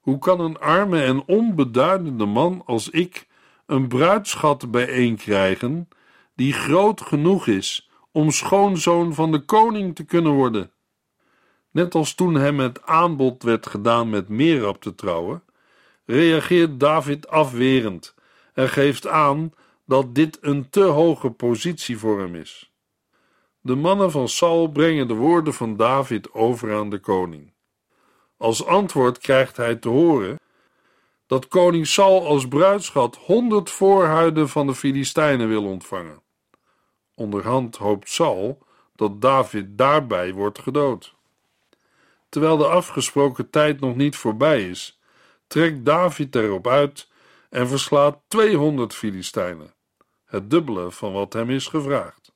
Hoe 0.00 0.18
kan 0.18 0.40
een 0.40 0.58
arme 0.58 1.02
en 1.02 1.22
onbeduidende 1.26 2.26
man 2.26 2.62
als 2.66 2.88
ik 2.88 3.26
een 3.66 3.88
bruidschat 3.88 4.70
bijeenkrijgen 4.70 5.88
die 6.34 6.52
groot 6.52 7.00
genoeg 7.00 7.46
is 7.46 7.90
om 8.12 8.30
schoonzoon 8.30 9.14
van 9.14 9.32
de 9.32 9.40
koning 9.44 9.94
te 9.94 10.04
kunnen 10.04 10.32
worden? 10.32 10.70
Net 11.70 11.94
als 11.94 12.14
toen 12.14 12.34
hem 12.34 12.58
het 12.58 12.82
aanbod 12.86 13.42
werd 13.42 13.66
gedaan 13.66 14.10
met 14.10 14.28
Merab 14.28 14.82
te 14.82 14.94
trouwen, 14.94 15.42
reageert 16.04 16.80
David 16.80 17.28
afwerend 17.28 18.14
en 18.54 18.68
geeft 18.68 19.06
aan 19.06 19.54
dat 19.86 20.14
dit 20.14 20.38
een 20.40 20.70
te 20.70 20.82
hoge 20.82 21.30
positie 21.30 21.98
voor 21.98 22.20
hem 22.20 22.34
is. 22.34 22.72
De 23.60 23.74
mannen 23.74 24.10
van 24.10 24.28
Saul 24.28 24.68
brengen 24.68 25.08
de 25.08 25.14
woorden 25.14 25.54
van 25.54 25.76
David 25.76 26.32
over 26.32 26.74
aan 26.74 26.90
de 26.90 26.98
koning. 26.98 27.52
Als 28.36 28.66
antwoord 28.66 29.18
krijgt 29.18 29.56
hij 29.56 29.76
te 29.76 29.88
horen 29.88 30.38
dat 31.26 31.48
koning 31.48 31.86
Saul 31.86 32.26
als 32.26 32.48
bruidschat 32.48 33.16
honderd 33.16 33.70
voorhuiden 33.70 34.48
van 34.48 34.66
de 34.66 34.74
Filistijnen 34.74 35.48
wil 35.48 35.64
ontvangen. 35.64 36.22
Onderhand 37.14 37.76
hoopt 37.76 38.10
Saul 38.10 38.58
dat 38.96 39.20
David 39.20 39.78
daarbij 39.78 40.32
wordt 40.32 40.58
gedood. 40.58 41.14
Terwijl 42.30 42.56
de 42.56 42.66
afgesproken 42.66 43.50
tijd 43.50 43.80
nog 43.80 43.96
niet 43.96 44.16
voorbij 44.16 44.68
is, 44.68 45.00
trekt 45.46 45.84
David 45.84 46.34
erop 46.34 46.66
uit 46.66 47.08
en 47.48 47.68
verslaat 47.68 48.18
200 48.28 48.94
Filistijnen, 48.94 49.74
het 50.24 50.50
dubbele 50.50 50.90
van 50.90 51.12
wat 51.12 51.32
hem 51.32 51.50
is 51.50 51.66
gevraagd. 51.66 52.32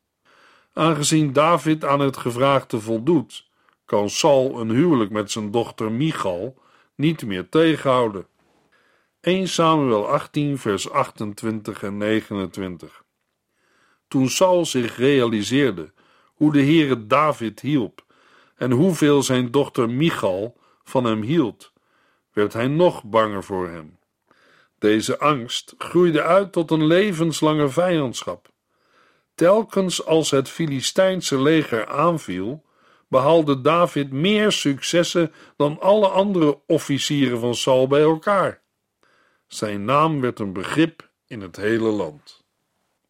Aangezien 0.72 1.32
David 1.32 1.84
aan 1.84 2.00
het 2.00 2.16
gevraagde 2.16 2.80
voldoet, 2.80 3.48
kan 3.84 4.10
Saul 4.10 4.60
een 4.60 4.70
huwelijk 4.70 5.10
met 5.10 5.30
zijn 5.30 5.50
dochter 5.50 5.92
Michal 5.92 6.58
niet 6.94 7.26
meer 7.26 7.48
tegenhouden. 7.48 8.26
1 9.20 9.48
Samuel 9.48 10.08
18, 10.08 10.58
vers 10.58 10.90
28 10.90 11.82
en 11.82 11.96
29. 11.96 13.04
Toen 14.08 14.28
Saul 14.28 14.66
zich 14.66 14.96
realiseerde 14.96 15.92
hoe 16.24 16.52
de 16.52 16.62
Heere 16.62 17.06
David 17.06 17.60
hielp 17.60 18.04
en 18.56 18.70
hoeveel 18.70 19.22
zijn 19.22 19.50
dochter 19.50 19.90
Michal 19.90 20.56
van 20.84 21.04
hem 21.04 21.22
hield, 21.22 21.72
werd 22.32 22.52
hij 22.52 22.68
nog 22.68 23.04
banger 23.04 23.44
voor 23.44 23.68
hem. 23.68 23.98
Deze 24.78 25.18
angst 25.18 25.74
groeide 25.78 26.22
uit 26.22 26.52
tot 26.52 26.70
een 26.70 26.86
levenslange 26.86 27.68
vijandschap. 27.68 28.48
Telkens 29.34 30.04
als 30.04 30.30
het 30.30 30.48
Filistijnse 30.48 31.40
leger 31.40 31.86
aanviel, 31.86 32.64
behaalde 33.08 33.60
David 33.60 34.12
meer 34.12 34.52
successen 34.52 35.32
dan 35.56 35.80
alle 35.80 36.08
andere 36.08 36.58
officieren 36.66 37.40
van 37.40 37.54
Saul 37.54 37.86
bij 37.86 38.02
elkaar. 38.02 38.62
Zijn 39.46 39.84
naam 39.84 40.20
werd 40.20 40.38
een 40.38 40.52
begrip 40.52 41.10
in 41.26 41.40
het 41.40 41.56
hele 41.56 41.88
land. 41.88 42.44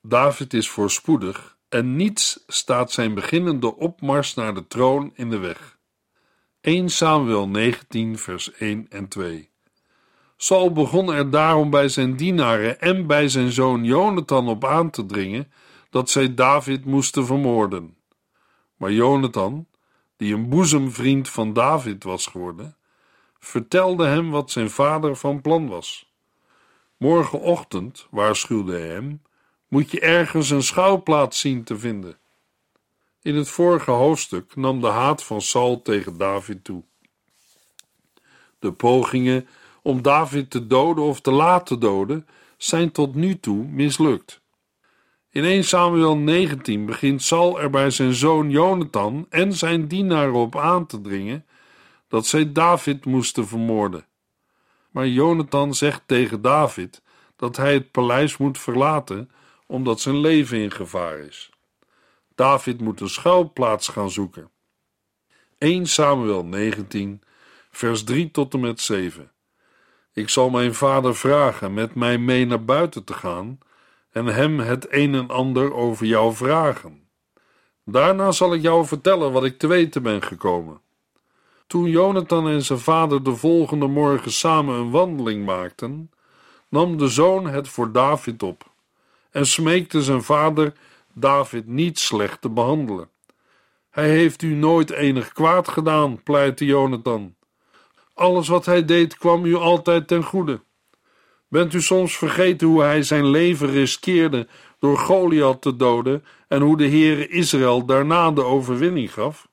David 0.02 0.54
is 0.54 0.68
voorspoedig 0.68 1.53
en 1.74 1.96
niets 1.96 2.44
staat 2.46 2.92
zijn 2.92 3.14
beginnende 3.14 3.76
opmars 3.76 4.34
naar 4.34 4.54
de 4.54 4.66
troon 4.66 5.12
in 5.14 5.30
de 5.30 5.38
weg. 5.38 5.78
1 6.60 6.88
Samuel 6.88 7.48
19, 7.48 8.18
vers 8.18 8.52
1 8.52 8.86
en 8.88 9.08
2. 9.08 9.50
Saul 10.36 10.72
begon 10.72 11.12
er 11.12 11.30
daarom 11.30 11.70
bij 11.70 11.88
zijn 11.88 12.16
dienaren 12.16 12.80
en 12.80 13.06
bij 13.06 13.28
zijn 13.28 13.52
zoon 13.52 13.84
Jonathan 13.84 14.48
op 14.48 14.64
aan 14.64 14.90
te 14.90 15.06
dringen 15.06 15.52
dat 15.90 16.10
zij 16.10 16.34
David 16.34 16.84
moesten 16.84 17.26
vermoorden. 17.26 17.96
Maar 18.76 18.92
Jonathan, 18.92 19.66
die 20.16 20.34
een 20.34 20.48
boezemvriend 20.48 21.28
van 21.28 21.52
David 21.52 22.04
was 22.04 22.26
geworden, 22.26 22.76
vertelde 23.38 24.06
hem 24.06 24.30
wat 24.30 24.50
zijn 24.50 24.70
vader 24.70 25.16
van 25.16 25.40
plan 25.40 25.68
was. 25.68 26.12
Morgenochtend, 26.96 28.06
waarschuwde 28.10 28.72
hij 28.72 28.88
hem, 28.88 29.22
moet 29.74 29.90
je 29.90 30.00
ergens 30.00 30.50
een 30.50 30.62
schouwplaats 30.62 31.40
zien 31.40 31.64
te 31.64 31.78
vinden. 31.78 32.16
In 33.22 33.36
het 33.36 33.48
vorige 33.48 33.90
hoofdstuk 33.90 34.56
nam 34.56 34.80
de 34.80 34.86
haat 34.86 35.24
van 35.24 35.40
Saul 35.40 35.82
tegen 35.82 36.18
David 36.18 36.64
toe. 36.64 36.82
De 38.58 38.72
pogingen 38.72 39.48
om 39.82 40.02
David 40.02 40.50
te 40.50 40.66
doden 40.66 41.04
of 41.04 41.20
te 41.20 41.30
laten 41.30 41.80
doden 41.80 42.26
zijn 42.56 42.92
tot 42.92 43.14
nu 43.14 43.40
toe 43.40 43.64
mislukt. 43.64 44.40
In 45.30 45.44
1 45.44 45.64
Samuel 45.64 46.16
19 46.16 46.86
begint 46.86 47.22
Saul 47.22 47.60
er 47.60 47.70
bij 47.70 47.90
zijn 47.90 48.14
zoon 48.14 48.50
Jonathan 48.50 49.26
en 49.28 49.52
zijn 49.52 49.88
dienaren 49.88 50.34
op 50.34 50.56
aan 50.56 50.86
te 50.86 51.00
dringen 51.00 51.46
dat 52.08 52.26
zij 52.26 52.52
David 52.52 53.04
moesten 53.04 53.46
vermoorden. 53.46 54.06
Maar 54.90 55.08
Jonathan 55.08 55.74
zegt 55.74 56.02
tegen 56.06 56.42
David 56.42 57.02
dat 57.36 57.56
hij 57.56 57.72
het 57.74 57.90
paleis 57.90 58.36
moet 58.36 58.58
verlaten 58.58 59.30
omdat 59.74 60.00
zijn 60.00 60.16
leven 60.16 60.58
in 60.58 60.70
gevaar 60.70 61.18
is. 61.18 61.50
David 62.34 62.80
moet 62.80 63.00
een 63.00 63.08
schuilplaats 63.08 63.88
gaan 63.88 64.10
zoeken. 64.10 64.50
1 65.58 65.86
Samuel 65.86 66.44
19, 66.44 67.22
vers 67.70 68.04
3 68.04 68.30
tot 68.30 68.54
en 68.54 68.60
met 68.60 68.80
7. 68.80 69.32
Ik 70.12 70.28
zal 70.28 70.50
mijn 70.50 70.74
vader 70.74 71.16
vragen 71.16 71.74
met 71.74 71.94
mij 71.94 72.18
mee 72.18 72.46
naar 72.46 72.64
buiten 72.64 73.04
te 73.04 73.12
gaan 73.12 73.58
en 74.10 74.26
hem 74.26 74.58
het 74.58 74.86
een 74.90 75.14
en 75.14 75.28
ander 75.28 75.74
over 75.74 76.06
jou 76.06 76.34
vragen. 76.34 77.08
Daarna 77.84 78.32
zal 78.32 78.54
ik 78.54 78.62
jou 78.62 78.86
vertellen 78.86 79.32
wat 79.32 79.44
ik 79.44 79.58
te 79.58 79.66
weten 79.66 80.02
ben 80.02 80.22
gekomen. 80.22 80.80
Toen 81.66 81.88
Jonathan 81.88 82.48
en 82.48 82.62
zijn 82.62 82.78
vader 82.78 83.22
de 83.22 83.36
volgende 83.36 83.86
morgen 83.86 84.32
samen 84.32 84.74
een 84.74 84.90
wandeling 84.90 85.44
maakten, 85.44 86.10
nam 86.68 86.96
de 86.98 87.08
zoon 87.08 87.46
het 87.46 87.68
voor 87.68 87.92
David 87.92 88.42
op 88.42 88.72
en 89.34 89.46
smeekte 89.46 90.02
zijn 90.02 90.22
vader 90.22 90.72
David 91.14 91.66
niet 91.66 91.98
slecht 91.98 92.40
te 92.40 92.50
behandelen. 92.50 93.08
Hij 93.90 94.08
heeft 94.08 94.42
u 94.42 94.54
nooit 94.54 94.90
enig 94.90 95.32
kwaad 95.32 95.68
gedaan, 95.68 96.22
pleitte 96.22 96.64
Jonathan. 96.64 97.34
Alles 98.14 98.48
wat 98.48 98.66
hij 98.66 98.84
deed 98.84 99.16
kwam 99.16 99.44
u 99.44 99.54
altijd 99.54 100.08
ten 100.08 100.22
goede. 100.22 100.60
Bent 101.48 101.74
u 101.74 101.80
soms 101.80 102.16
vergeten 102.16 102.66
hoe 102.66 102.82
hij 102.82 103.02
zijn 103.02 103.26
leven 103.26 103.70
riskeerde 103.70 104.48
door 104.78 104.98
Goliath 104.98 105.62
te 105.62 105.76
doden 105.76 106.24
en 106.48 106.62
hoe 106.62 106.76
de 106.76 106.88
Heere 106.88 107.28
Israël 107.28 107.86
daarna 107.86 108.30
de 108.30 108.44
overwinning 108.44 109.12
gaf? 109.12 109.48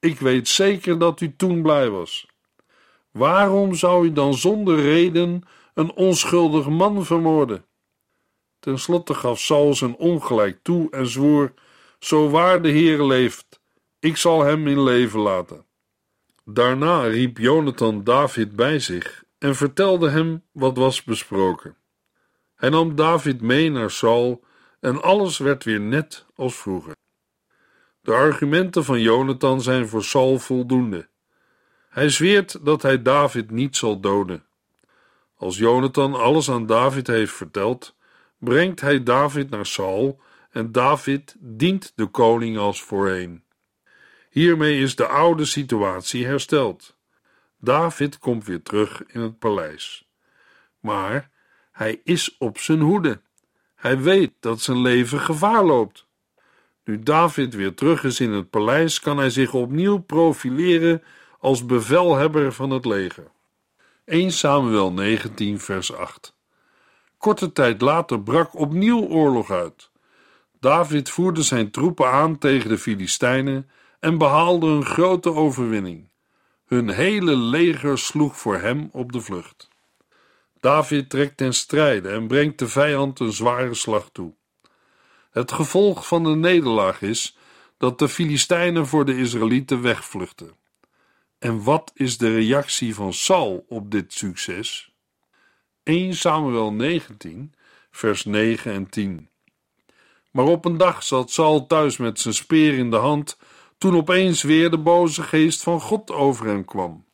Ik 0.00 0.18
weet 0.18 0.48
zeker 0.48 0.98
dat 0.98 1.20
u 1.20 1.36
toen 1.36 1.62
blij 1.62 1.90
was. 1.90 2.26
Waarom 3.10 3.74
zou 3.74 4.04
u 4.04 4.12
dan 4.12 4.34
zonder 4.34 4.80
reden 4.80 5.42
een 5.74 5.92
onschuldig 5.92 6.68
man 6.68 7.04
vermoorden? 7.04 7.64
Ten 8.62 8.78
slotte 8.78 9.14
gaf 9.14 9.40
Saul 9.40 9.74
zijn 9.74 9.96
ongelijk 9.96 10.58
toe 10.62 10.90
en 10.90 11.06
zwoer: 11.06 11.52
Zo 11.98 12.30
waar 12.30 12.62
de 12.62 12.68
Heer 12.68 13.02
leeft, 13.04 13.60
ik 13.98 14.16
zal 14.16 14.40
hem 14.40 14.66
in 14.66 14.82
leven 14.82 15.20
laten. 15.20 15.64
Daarna 16.44 17.02
riep 17.02 17.38
Jonathan 17.38 18.04
David 18.04 18.56
bij 18.56 18.78
zich 18.78 19.24
en 19.38 19.54
vertelde 19.54 20.10
hem 20.10 20.42
wat 20.52 20.76
was 20.76 21.04
besproken. 21.04 21.76
Hij 22.54 22.68
nam 22.68 22.94
David 22.94 23.40
mee 23.40 23.70
naar 23.70 23.90
Saul 23.90 24.44
en 24.80 25.02
alles 25.02 25.38
werd 25.38 25.64
weer 25.64 25.80
net 25.80 26.26
als 26.34 26.56
vroeger. 26.56 26.94
De 28.00 28.12
argumenten 28.12 28.84
van 28.84 29.00
Jonathan 29.00 29.60
zijn 29.62 29.88
voor 29.88 30.04
Saul 30.04 30.38
voldoende. 30.38 31.08
Hij 31.88 32.08
zweert 32.08 32.64
dat 32.64 32.82
hij 32.82 33.02
David 33.02 33.50
niet 33.50 33.76
zal 33.76 34.00
doden. 34.00 34.44
Als 35.36 35.56
Jonathan 35.56 36.14
alles 36.14 36.50
aan 36.50 36.66
David 36.66 37.06
heeft 37.06 37.32
verteld, 37.32 37.94
brengt 38.44 38.80
hij 38.80 39.02
David 39.02 39.50
naar 39.50 39.66
Saul 39.66 40.20
en 40.50 40.72
David 40.72 41.36
dient 41.38 41.92
de 41.94 42.06
koning 42.06 42.58
als 42.58 42.82
voorheen. 42.82 43.44
Hiermee 44.30 44.80
is 44.80 44.96
de 44.96 45.06
oude 45.06 45.44
situatie 45.44 46.26
hersteld. 46.26 46.96
David 47.58 48.18
komt 48.18 48.44
weer 48.44 48.62
terug 48.62 49.02
in 49.06 49.20
het 49.20 49.38
paleis. 49.38 50.08
Maar 50.80 51.30
hij 51.72 52.00
is 52.04 52.36
op 52.38 52.58
zijn 52.58 52.80
hoede. 52.80 53.20
Hij 53.74 53.98
weet 53.98 54.32
dat 54.40 54.60
zijn 54.60 54.80
leven 54.80 55.20
gevaar 55.20 55.64
loopt. 55.64 56.06
Nu 56.84 57.02
David 57.02 57.54
weer 57.54 57.74
terug 57.74 58.04
is 58.04 58.20
in 58.20 58.30
het 58.30 58.50
paleis, 58.50 59.00
kan 59.00 59.18
hij 59.18 59.30
zich 59.30 59.54
opnieuw 59.54 59.98
profileren 59.98 61.02
als 61.38 61.66
bevelhebber 61.66 62.52
van 62.52 62.70
het 62.70 62.84
leger. 62.84 63.30
1 64.04 64.32
Samuel 64.32 64.92
19, 64.92 65.60
vers 65.60 65.92
8. 65.92 66.31
Korte 67.22 67.52
tijd 67.52 67.80
later 67.80 68.22
brak 68.22 68.58
opnieuw 68.58 69.00
oorlog 69.08 69.50
uit. 69.50 69.90
David 70.60 71.10
voerde 71.10 71.42
zijn 71.42 71.70
troepen 71.70 72.10
aan 72.10 72.38
tegen 72.38 72.68
de 72.68 72.78
Filistijnen 72.78 73.70
en 74.00 74.18
behaalde 74.18 74.66
een 74.66 74.84
grote 74.84 75.32
overwinning. 75.32 76.10
Hun 76.66 76.88
hele 76.88 77.36
leger 77.36 77.98
sloeg 77.98 78.38
voor 78.38 78.56
hem 78.56 78.88
op 78.92 79.12
de 79.12 79.20
vlucht. 79.20 79.68
David 80.60 81.10
trekt 81.10 81.36
ten 81.36 81.54
strijde 81.54 82.08
en 82.08 82.26
brengt 82.26 82.58
de 82.58 82.68
vijand 82.68 83.20
een 83.20 83.32
zware 83.32 83.74
slag 83.74 84.08
toe. 84.12 84.34
Het 85.30 85.52
gevolg 85.52 86.06
van 86.06 86.24
de 86.24 86.34
nederlaag 86.34 87.02
is 87.02 87.36
dat 87.78 87.98
de 87.98 88.08
Filistijnen 88.08 88.86
voor 88.86 89.04
de 89.04 89.18
Israëlieten 89.18 89.82
wegvluchten. 89.82 90.56
En 91.38 91.62
wat 91.62 91.92
is 91.94 92.18
de 92.18 92.34
reactie 92.34 92.94
van 92.94 93.12
Saul 93.12 93.64
op 93.68 93.90
dit 93.90 94.12
succes? 94.12 94.91
1 95.84 96.14
Samuel 96.14 96.72
19, 96.72 97.54
vers 97.90 98.24
9 98.24 98.72
en 98.72 98.88
10. 98.88 99.28
Maar 100.30 100.44
op 100.44 100.64
een 100.64 100.76
dag 100.76 101.02
zat 101.02 101.30
Saul 101.30 101.66
thuis 101.66 101.96
met 101.96 102.20
zijn 102.20 102.34
speer 102.34 102.78
in 102.78 102.90
de 102.90 102.96
hand, 102.96 103.38
toen 103.78 103.96
opeens 103.96 104.42
weer 104.42 104.70
de 104.70 104.78
boze 104.78 105.22
geest 105.22 105.62
van 105.62 105.80
God 105.80 106.10
over 106.10 106.46
hem 106.46 106.64
kwam. 106.64 107.04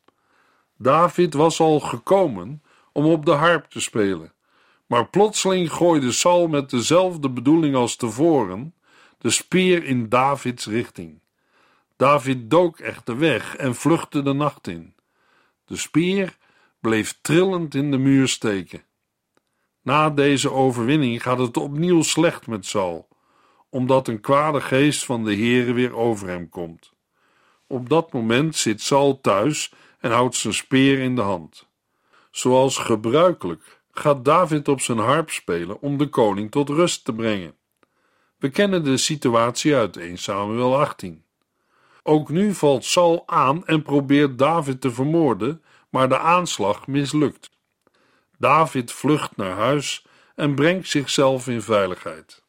David 0.77 1.33
was 1.33 1.59
al 1.59 1.79
gekomen 1.79 2.63
om 2.91 3.05
op 3.05 3.25
de 3.25 3.31
harp 3.31 3.65
te 3.65 3.81
spelen, 3.81 4.33
maar 4.85 5.09
plotseling 5.09 5.73
gooide 5.73 6.11
Saul 6.11 6.47
met 6.47 6.69
dezelfde 6.69 7.29
bedoeling 7.29 7.75
als 7.75 7.95
tevoren 7.95 8.75
de 9.17 9.29
speer 9.29 9.83
in 9.83 10.09
Davids 10.09 10.65
richting. 10.65 11.21
David 11.95 12.49
dook 12.49 12.79
echter 12.79 13.17
weg 13.17 13.55
en 13.55 13.75
vluchtte 13.75 14.21
de 14.21 14.33
nacht 14.33 14.67
in. 14.67 14.95
De 15.65 15.75
speer 15.75 16.37
bleef 16.79 17.19
trillend 17.21 17.75
in 17.75 17.91
de 17.91 17.97
muur 17.97 18.27
steken. 18.27 18.83
Na 19.81 20.09
deze 20.09 20.51
overwinning 20.51 21.21
gaat 21.21 21.39
het 21.39 21.57
opnieuw 21.57 22.01
slecht 22.01 22.47
met 22.47 22.65
Saul, 22.65 23.07
omdat 23.69 24.07
een 24.07 24.21
kwade 24.21 24.61
geest 24.61 25.05
van 25.05 25.23
de 25.23 25.35
Heere 25.35 25.73
weer 25.73 25.95
over 25.95 26.27
hem 26.27 26.49
komt. 26.49 26.93
Op 27.67 27.89
dat 27.89 28.13
moment 28.13 28.55
zit 28.55 28.81
Saul 28.81 29.21
thuis 29.21 29.73
en 29.99 30.11
houdt 30.11 30.35
zijn 30.35 30.53
speer 30.53 30.99
in 30.99 31.15
de 31.15 31.21
hand. 31.21 31.67
Zoals 32.31 32.77
gebruikelijk 32.77 33.81
gaat 33.91 34.25
David 34.25 34.67
op 34.67 34.81
zijn 34.81 34.97
harp 34.97 35.29
spelen 35.29 35.81
om 35.81 35.97
de 35.97 36.07
koning 36.07 36.51
tot 36.51 36.69
rust 36.69 37.05
te 37.05 37.13
brengen. 37.13 37.55
We 38.37 38.49
kennen 38.49 38.83
de 38.83 38.97
situatie 38.97 39.75
uit 39.75 39.97
1 39.97 40.17
Samuel 40.17 40.79
18. 40.79 41.23
Ook 42.03 42.29
nu 42.29 42.53
valt 42.53 42.85
Saul 42.85 43.23
aan 43.25 43.65
en 43.65 43.81
probeert 43.81 44.37
David 44.37 44.81
te 44.81 44.91
vermoorden, 44.91 45.63
maar 45.89 46.09
de 46.09 46.17
aanslag 46.17 46.87
mislukt. 46.87 47.49
David 48.37 48.91
vlucht 48.91 49.37
naar 49.37 49.55
huis 49.55 50.05
en 50.35 50.55
brengt 50.55 50.87
zichzelf 50.87 51.47
in 51.47 51.61
veiligheid. 51.61 52.43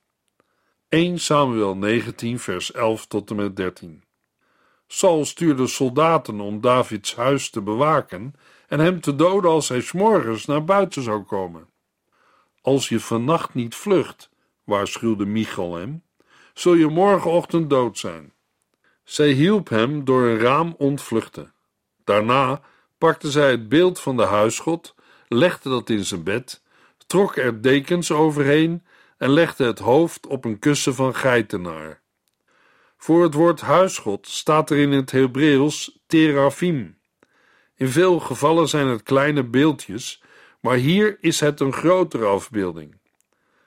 1 0.89 1.19
Samuel 1.19 1.77
19, 1.77 2.39
vers 2.39 2.73
11 2.73 3.07
tot 3.07 3.31
en 3.31 3.37
met 3.37 3.57
13. 3.57 4.05
Saul 4.87 5.25
stuurde 5.25 5.67
soldaten 5.67 6.41
om 6.41 6.61
Davids 6.61 7.15
huis 7.15 7.51
te 7.51 7.61
bewaken 7.61 8.35
en 8.69 8.79
hem 8.79 9.01
te 9.01 9.17
doden 9.17 9.51
als 9.51 9.69
hij 9.69 9.81
s'morgens 9.81 10.47
naar 10.47 10.65
buiten 10.65 11.03
zou 11.03 11.23
komen. 11.23 11.69
Als 12.61 12.89
je 12.89 13.01
vannacht 13.01 13.55
niet 13.55 13.75
vlucht, 13.75 14.31
waarschuwde 14.65 15.27
Michal 15.27 15.75
hem, 15.75 16.03
zul 16.55 16.75
je 16.75 16.87
morgenochtend 16.87 17.71
dood 17.71 17.99
zijn. 17.99 18.33
Zij 19.05 19.31
hielp 19.31 19.69
hem 19.69 20.05
door 20.05 20.23
een 20.23 20.39
raam 20.39 20.75
ontvluchten. 20.79 21.55
Daarna 22.05 22.61
pakte 23.01 23.31
zij 23.31 23.51
het 23.51 23.69
beeld 23.69 24.01
van 24.01 24.17
de 24.17 24.25
huisgod, 24.25 24.95
legde 25.29 25.69
dat 25.69 25.91
in 25.91 26.05
zijn 26.05 26.23
bed, 26.23 26.63
trok 27.07 27.37
er 27.37 27.63
dekens 27.63 28.13
overheen 28.13 28.85
en 29.19 29.31
legde 29.31 29.65
het 29.65 29.79
hoofd 29.79 30.27
op 30.27 30.45
een 30.45 30.59
kussen 30.59 30.95
van 30.95 31.15
geitenaar. 31.15 32.01
Voor 32.97 33.23
het 33.23 33.35
woord 33.35 33.61
huisgod 33.61 34.29
staat 34.29 34.71
er 34.71 34.79
in 34.79 34.93
het 34.93 35.11
Hebreeuws 35.11 35.99
terafim. 36.07 36.99
In 37.77 37.89
veel 37.89 38.21
gevallen 38.21 38.69
zijn 38.69 38.87
het 38.87 39.03
kleine 39.03 39.45
beeldjes, 39.45 40.23
maar 40.61 40.77
hier 40.77 41.17
is 41.21 41.41
het 41.41 41.61
een 41.61 41.73
grotere 41.73 42.25
afbeelding. 42.25 42.99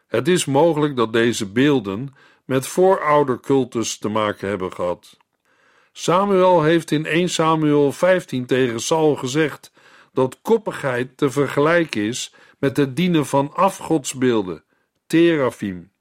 Het 0.08 0.28
is 0.28 0.46
mogelijk 0.46 0.96
dat 0.96 1.14
deze 1.14 1.52
beelden 1.52 2.16
met 2.46 2.68
vooroudercultus 2.68 3.98
te 3.98 4.10
maken 4.10 4.48
hebben 4.48 4.74
gehad. 4.74 5.18
Samuel 5.96 6.64
heeft 6.64 6.92
in 6.92 7.06
1 7.06 7.30
Samuel 7.30 7.92
15 7.92 8.46
tegen 8.46 8.80
Saul 8.80 9.16
gezegd 9.16 9.72
dat 10.14 10.40
koppigheid 10.42 11.18
te 11.18 11.32
vergelijken 11.32 12.02
is 12.02 12.34
met 12.60 12.78
het 12.78 12.96
dienen 12.96 13.26
van 13.26 13.54
afgodsbeelden, 13.54 14.64
terafim. 15.08 15.92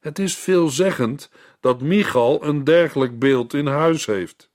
Het 0.00 0.18
is 0.18 0.36
veelzeggend 0.36 1.30
dat 1.60 1.80
Michal 1.80 2.44
een 2.44 2.64
dergelijk 2.64 3.18
beeld 3.18 3.54
in 3.54 3.66
huis 3.66 4.06
heeft. 4.06 4.50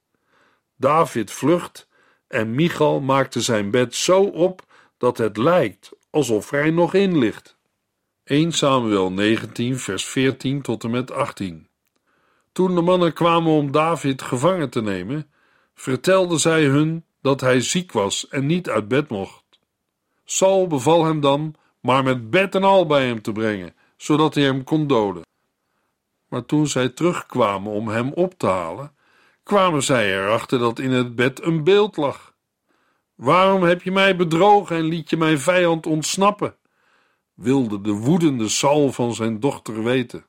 David 0.77 1.31
vlucht 1.31 1.88
en 2.27 2.55
Michal 2.55 3.01
maakte 3.01 3.41
zijn 3.41 3.71
bed 3.71 3.95
zo 3.95 4.23
op 4.23 4.65
dat 4.97 5.17
het 5.17 5.38
lijkt 5.38 5.91
alsof 6.10 6.49
hij 6.49 6.69
nog 6.69 6.93
in 6.93 7.17
ligt. 7.17 7.57
1 8.23 8.51
Samuel 8.51 9.12
19, 9.12 9.77
vers 9.77 10.05
14 10.05 10.62
tot 10.62 10.84
en 10.84 10.89
met 10.89 11.12
18. 11.12 11.70
Toen 12.51 12.75
de 12.75 12.81
mannen 12.81 13.13
kwamen 13.13 13.51
om 13.51 13.71
David 13.71 14.21
gevangen 14.21 14.69
te 14.69 14.81
nemen, 14.81 15.31
vertelden 15.73 16.39
zij 16.39 16.63
hun 16.63 17.05
dat 17.21 17.41
hij 17.41 17.61
ziek 17.61 17.91
was 17.91 18.27
en 18.27 18.45
niet 18.45 18.69
uit 18.69 18.87
bed 18.87 19.09
mocht. 19.09 19.43
Saul 20.25 20.67
beval 20.67 21.05
hem 21.05 21.21
dan 21.21 21.55
maar 21.79 22.03
met 22.03 22.29
bed 22.29 22.55
en 22.55 22.63
al 22.63 22.85
bij 22.85 23.05
hem 23.05 23.21
te 23.21 23.31
brengen, 23.31 23.75
zodat 23.97 24.35
hij 24.35 24.43
hem 24.43 24.63
kon 24.63 24.87
doden. 24.87 25.23
Maar 26.27 26.45
toen 26.45 26.67
zij 26.67 26.89
terugkwamen 26.89 27.71
om 27.71 27.87
hem 27.87 28.11
op 28.13 28.33
te 28.37 28.47
halen, 28.47 28.95
kwamen 29.43 29.83
zij 29.83 30.17
erachter 30.17 30.59
dat 30.59 30.79
in 30.79 30.91
het 30.91 31.15
bed 31.15 31.43
een 31.43 31.63
beeld 31.63 31.97
lag. 31.97 32.33
Waarom 33.15 33.63
heb 33.63 33.81
je 33.81 33.91
mij 33.91 34.15
bedrogen 34.15 34.77
en 34.77 34.83
liet 34.83 35.09
je 35.09 35.17
mijn 35.17 35.39
vijand 35.39 35.85
ontsnappen? 35.85 36.55
wilde 37.41 37.81
de 37.81 37.91
woedende 37.91 38.49
Saul 38.49 38.91
van 38.91 39.13
zijn 39.13 39.39
dochter 39.39 39.83
weten. 39.83 40.25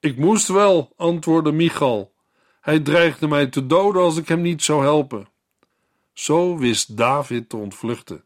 Ik 0.00 0.16
moest 0.16 0.48
wel, 0.48 0.92
antwoordde 0.96 1.52
Michal. 1.52 2.12
Hij 2.60 2.80
dreigde 2.80 3.28
mij 3.28 3.46
te 3.46 3.66
doden 3.66 4.02
als 4.02 4.16
ik 4.16 4.28
hem 4.28 4.40
niet 4.40 4.62
zou 4.62 4.82
helpen. 4.82 5.28
Zo 6.12 6.58
wist 6.58 6.96
David 6.96 7.48
te 7.48 7.56
ontvluchten. 7.56 8.24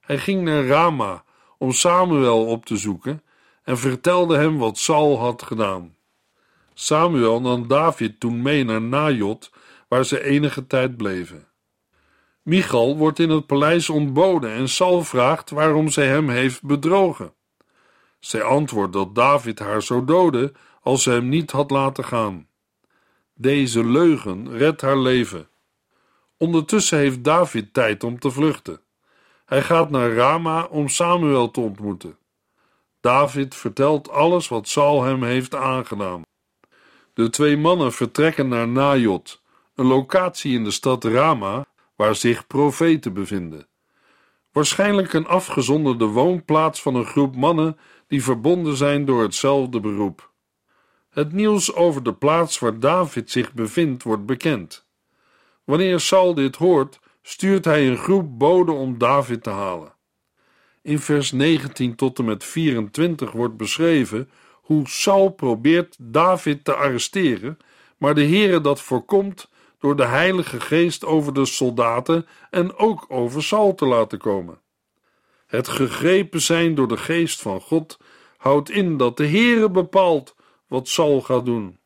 Hij 0.00 0.18
ging 0.18 0.42
naar 0.42 0.66
Rama 0.66 1.24
om 1.58 1.72
Samuel 1.72 2.46
op 2.46 2.66
te 2.66 2.76
zoeken 2.76 3.22
en 3.62 3.78
vertelde 3.78 4.36
hem 4.36 4.58
wat 4.58 4.78
Saul 4.78 5.18
had 5.18 5.42
gedaan. 5.42 5.96
Samuel 6.74 7.40
nam 7.40 7.68
David 7.68 8.20
toen 8.20 8.42
mee 8.42 8.64
naar 8.64 8.82
Najot, 8.82 9.50
waar 9.88 10.04
ze 10.04 10.24
enige 10.24 10.66
tijd 10.66 10.96
bleven. 10.96 11.48
Michal 12.42 12.96
wordt 12.96 13.18
in 13.18 13.30
het 13.30 13.46
paleis 13.46 13.90
ontboden 13.90 14.52
en 14.52 14.68
Saul 14.68 15.04
vraagt 15.04 15.50
waarom 15.50 15.88
zij 15.88 16.06
hem 16.06 16.28
heeft 16.28 16.62
bedrogen. 16.62 17.34
Zij 18.18 18.42
antwoordt 18.42 18.92
dat 18.92 19.14
David 19.14 19.58
haar 19.58 19.82
zou 19.82 20.04
doden 20.04 20.54
als 20.82 21.02
ze 21.02 21.10
hem 21.10 21.28
niet 21.28 21.50
had 21.50 21.70
laten 21.70 22.04
gaan. 22.04 22.46
Deze 23.34 23.84
leugen 23.84 24.56
redt 24.56 24.80
haar 24.80 24.98
leven. 24.98 25.48
Ondertussen 26.36 26.98
heeft 26.98 27.24
David 27.24 27.74
tijd 27.74 28.04
om 28.04 28.18
te 28.18 28.30
vluchten. 28.30 28.80
Hij 29.44 29.62
gaat 29.62 29.90
naar 29.90 30.12
Rama 30.12 30.64
om 30.64 30.88
Samuel 30.88 31.50
te 31.50 31.60
ontmoeten. 31.60 32.16
David 33.00 33.54
vertelt 33.54 34.10
alles 34.10 34.48
wat 34.48 34.68
Saul 34.68 35.02
hem 35.02 35.22
heeft 35.22 35.54
aangedaan. 35.54 36.22
De 37.14 37.30
twee 37.30 37.56
mannen 37.56 37.92
vertrekken 37.92 38.48
naar 38.48 38.68
Najot, 38.68 39.42
een 39.74 39.86
locatie 39.86 40.54
in 40.54 40.64
de 40.64 40.70
stad 40.70 41.04
Rama 41.04 41.66
waar 41.96 42.14
zich 42.14 42.46
profeten 42.46 43.12
bevinden. 43.12 43.66
Waarschijnlijk 44.52 45.12
een 45.12 45.26
afgezonderde 45.26 46.04
woonplaats 46.04 46.82
van 46.82 46.94
een 46.94 47.06
groep 47.06 47.36
mannen 47.36 47.78
die 48.06 48.22
verbonden 48.22 48.76
zijn 48.76 49.04
door 49.04 49.22
hetzelfde 49.22 49.80
beroep. 49.80 50.31
Het 51.12 51.32
nieuws 51.32 51.74
over 51.74 52.02
de 52.02 52.14
plaats 52.14 52.58
waar 52.58 52.80
David 52.80 53.30
zich 53.30 53.52
bevindt 53.52 54.02
wordt 54.02 54.26
bekend. 54.26 54.86
Wanneer 55.64 56.00
Saul 56.00 56.34
dit 56.34 56.56
hoort, 56.56 57.00
stuurt 57.22 57.64
hij 57.64 57.88
een 57.88 57.96
groep 57.96 58.38
boden 58.38 58.74
om 58.74 58.98
David 58.98 59.42
te 59.42 59.50
halen. 59.50 59.94
In 60.82 60.98
vers 60.98 61.32
19 61.32 61.94
tot 61.94 62.18
en 62.18 62.24
met 62.24 62.44
24 62.44 63.32
wordt 63.32 63.56
beschreven 63.56 64.30
hoe 64.52 64.88
Saul 64.88 65.28
probeert 65.28 65.96
David 65.98 66.64
te 66.64 66.74
arresteren, 66.74 67.58
maar 67.96 68.14
de 68.14 68.26
Heere 68.26 68.60
dat 68.60 68.80
voorkomt 68.80 69.50
door 69.78 69.96
de 69.96 70.06
Heilige 70.06 70.60
Geest 70.60 71.04
over 71.04 71.34
de 71.34 71.44
soldaten 71.44 72.26
en 72.50 72.76
ook 72.76 73.04
over 73.08 73.42
Saul 73.42 73.74
te 73.74 73.86
laten 73.86 74.18
komen. 74.18 74.60
Het 75.46 75.68
gegrepen 75.68 76.40
zijn 76.40 76.74
door 76.74 76.88
de 76.88 76.96
Geest 76.96 77.42
van 77.42 77.60
God 77.60 77.98
houdt 78.36 78.70
in 78.70 78.96
dat 78.96 79.16
de 79.16 79.26
Heere 79.26 79.70
bepaalt 79.70 80.34
wat 80.72 80.88
Saul 80.88 81.20
gaat 81.20 81.44
doen. 81.44 81.78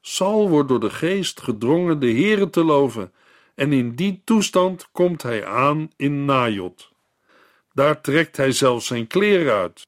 Saul 0.00 0.48
wordt 0.48 0.68
door 0.68 0.80
de 0.80 0.90
Geest 0.90 1.40
gedrongen 1.40 2.00
de 2.00 2.10
Heere 2.10 2.50
te 2.50 2.64
loven, 2.64 3.12
en 3.54 3.72
in 3.72 3.94
die 3.94 4.22
toestand 4.24 4.88
komt 4.92 5.22
hij 5.22 5.46
aan 5.46 5.90
in 5.96 6.24
Najot. 6.24 6.92
Daar 7.72 8.00
trekt 8.00 8.36
hij 8.36 8.52
zelfs 8.52 8.86
zijn 8.86 9.06
kleren 9.06 9.54
uit. 9.54 9.86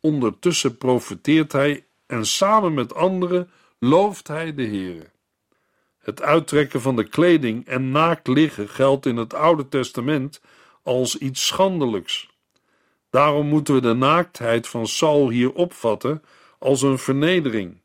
Ondertussen 0.00 0.78
profeteert 0.78 1.52
hij 1.52 1.86
en 2.06 2.26
samen 2.26 2.74
met 2.74 2.94
anderen 2.94 3.50
looft 3.78 4.28
hij 4.28 4.54
de 4.54 4.66
Heere. 4.66 5.10
Het 5.98 6.22
uittrekken 6.22 6.80
van 6.80 6.96
de 6.96 7.08
kleding 7.08 7.66
en 7.66 7.90
naakt 7.90 8.26
liggen 8.26 8.68
geldt 8.68 9.06
in 9.06 9.16
het 9.16 9.34
Oude 9.34 9.68
Testament 9.68 10.40
als 10.82 11.18
iets 11.18 11.46
schandelijks. 11.46 12.30
Daarom 13.10 13.46
moeten 13.46 13.74
we 13.74 13.80
de 13.80 13.94
naaktheid 13.94 14.68
van 14.68 14.86
Saul 14.86 15.28
hier 15.28 15.52
opvatten 15.52 16.22
als 16.62 16.82
een 16.82 16.98
vernedering. 16.98 17.82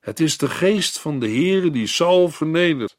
Het 0.00 0.20
is 0.20 0.38
de 0.38 0.48
geest 0.48 0.98
van 0.98 1.18
de 1.18 1.26
Heere 1.26 1.70
die 1.70 1.86
Saul 1.86 2.28
vernedert. 2.28 2.98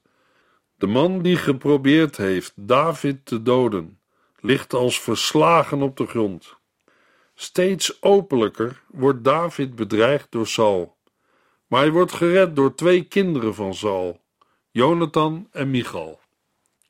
De 0.76 0.88
man 0.88 1.22
die 1.22 1.36
geprobeerd 1.36 2.18
heeft 2.18 2.54
David 2.56 3.26
te 3.26 3.42
doden, 3.42 4.00
ligt 4.40 4.74
als 4.74 5.00
verslagen 5.00 5.82
op 5.82 5.98
de 5.98 6.06
grond. 6.06 6.56
Steeds 7.34 8.02
openlijker 8.02 8.84
wordt 8.88 9.24
David 9.24 9.76
bedreigd 9.76 10.32
door 10.32 10.48
Saul, 10.48 10.98
maar 11.68 11.82
hij 11.82 11.92
wordt 11.92 12.12
gered 12.12 12.56
door 12.56 12.76
twee 12.76 13.04
kinderen 13.04 13.56
van 13.56 13.74
Saul, 13.74 14.22
Jonathan 14.72 15.48
en 15.52 15.70
Michal. 15.70 16.20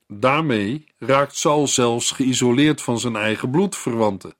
Daarmee 0.07 0.85
raakt 0.97 1.35
Saul 1.35 1.67
zelfs 1.67 2.11
geïsoleerd 2.11 2.81
van 2.81 2.99
zijn 2.99 3.15
eigen 3.15 3.51
bloedverwanten. 3.51 4.35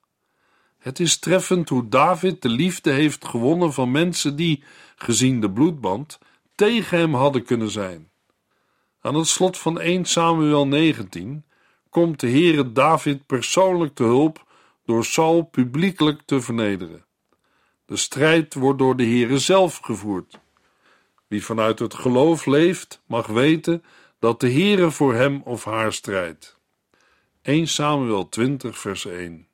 Het 0.88 1.00
is 1.00 1.20
treffend 1.20 1.70
hoe 1.70 1.90
David 1.90 2.42
de 2.42 2.50
liefde 2.50 2.92
heeft 2.92 3.26
gewonnen 3.26 3.74
van 3.74 3.92
mensen 3.92 4.36
die, 4.36 4.64
gezien 4.96 5.42
de 5.42 5.52
bloedband, 5.52 6.20
tegen 6.56 6.98
hem 6.98 7.14
hadden 7.14 7.44
kunnen 7.44 7.70
zijn. 7.70 8.10
Aan 9.02 9.16
het 9.16 9.28
slot 9.28 9.58
van 9.58 9.80
1 9.80 10.06
Samuel 10.06 10.68
19 10.68 11.46
komt 11.90 12.20
de 12.20 12.30
Heere 12.30 12.72
David 12.72 13.26
persoonlijk 13.26 13.96
te 13.96 14.04
hulp 14.04 14.46
door 14.86 15.06
Saul 15.06 15.42
publiekelijk 15.42 16.22
te 16.26 16.42
vernederen. 16.42 17.06
De 17.86 17.98
strijd 17.98 18.54
wordt 18.54 18.80
door 18.80 18.96
de 18.96 19.06
Heere 19.06 19.40
zelf 19.40 19.78
gevoerd. 19.78 20.40
Wie 21.28 21.46
vanuit 21.46 21.80
het 21.80 21.94
geloof 21.94 22.46
leeft, 22.46 23.02
mag 23.08 23.28
weten 23.28 23.84
dat 24.20 24.40
de 24.40 24.52
Heere 24.52 24.92
voor 24.92 25.14
hem 25.14 25.42
of 25.44 25.64
haar 25.64 25.94
strijdt. 25.94 26.58
1 27.42 27.68
Samuel 27.68 28.30
20 28.30 28.78
vers 28.78 29.06
1 29.06 29.47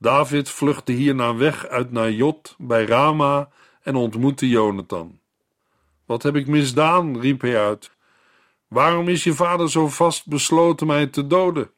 David 0.00 0.48
vluchtte 0.48 0.92
hierna 0.92 1.34
weg 1.34 1.66
uit 1.66 1.92
Najot 1.92 2.54
bij 2.58 2.84
Rama 2.84 3.48
en 3.82 3.94
ontmoette 3.94 4.48
Jonathan. 4.48 5.20
Wat 6.04 6.22
heb 6.22 6.36
ik 6.36 6.46
misdaan? 6.46 7.20
riep 7.20 7.40
hij 7.40 7.60
uit. 7.60 7.90
Waarom 8.68 9.08
is 9.08 9.24
je 9.24 9.34
vader 9.34 9.70
zo 9.70 9.88
vast 9.88 10.26
besloten 10.26 10.86
mij 10.86 11.06
te 11.06 11.26
doden? 11.26 11.70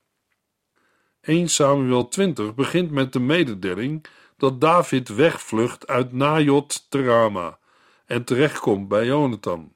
1 1.21 1.49
Samuel 1.49 2.09
20 2.09 2.55
begint 2.55 2.91
met 2.91 3.13
de 3.13 3.21
mededeling 3.21 4.05
dat 4.37 4.61
David 4.61 5.09
wegvlucht 5.09 5.87
uit 5.87 6.13
Najot 6.13 6.91
te 6.91 7.05
Rama 7.05 7.59
en 8.07 8.25
terechtkomt 8.25 8.89
bij 8.89 9.07
Jonathan. 9.07 9.73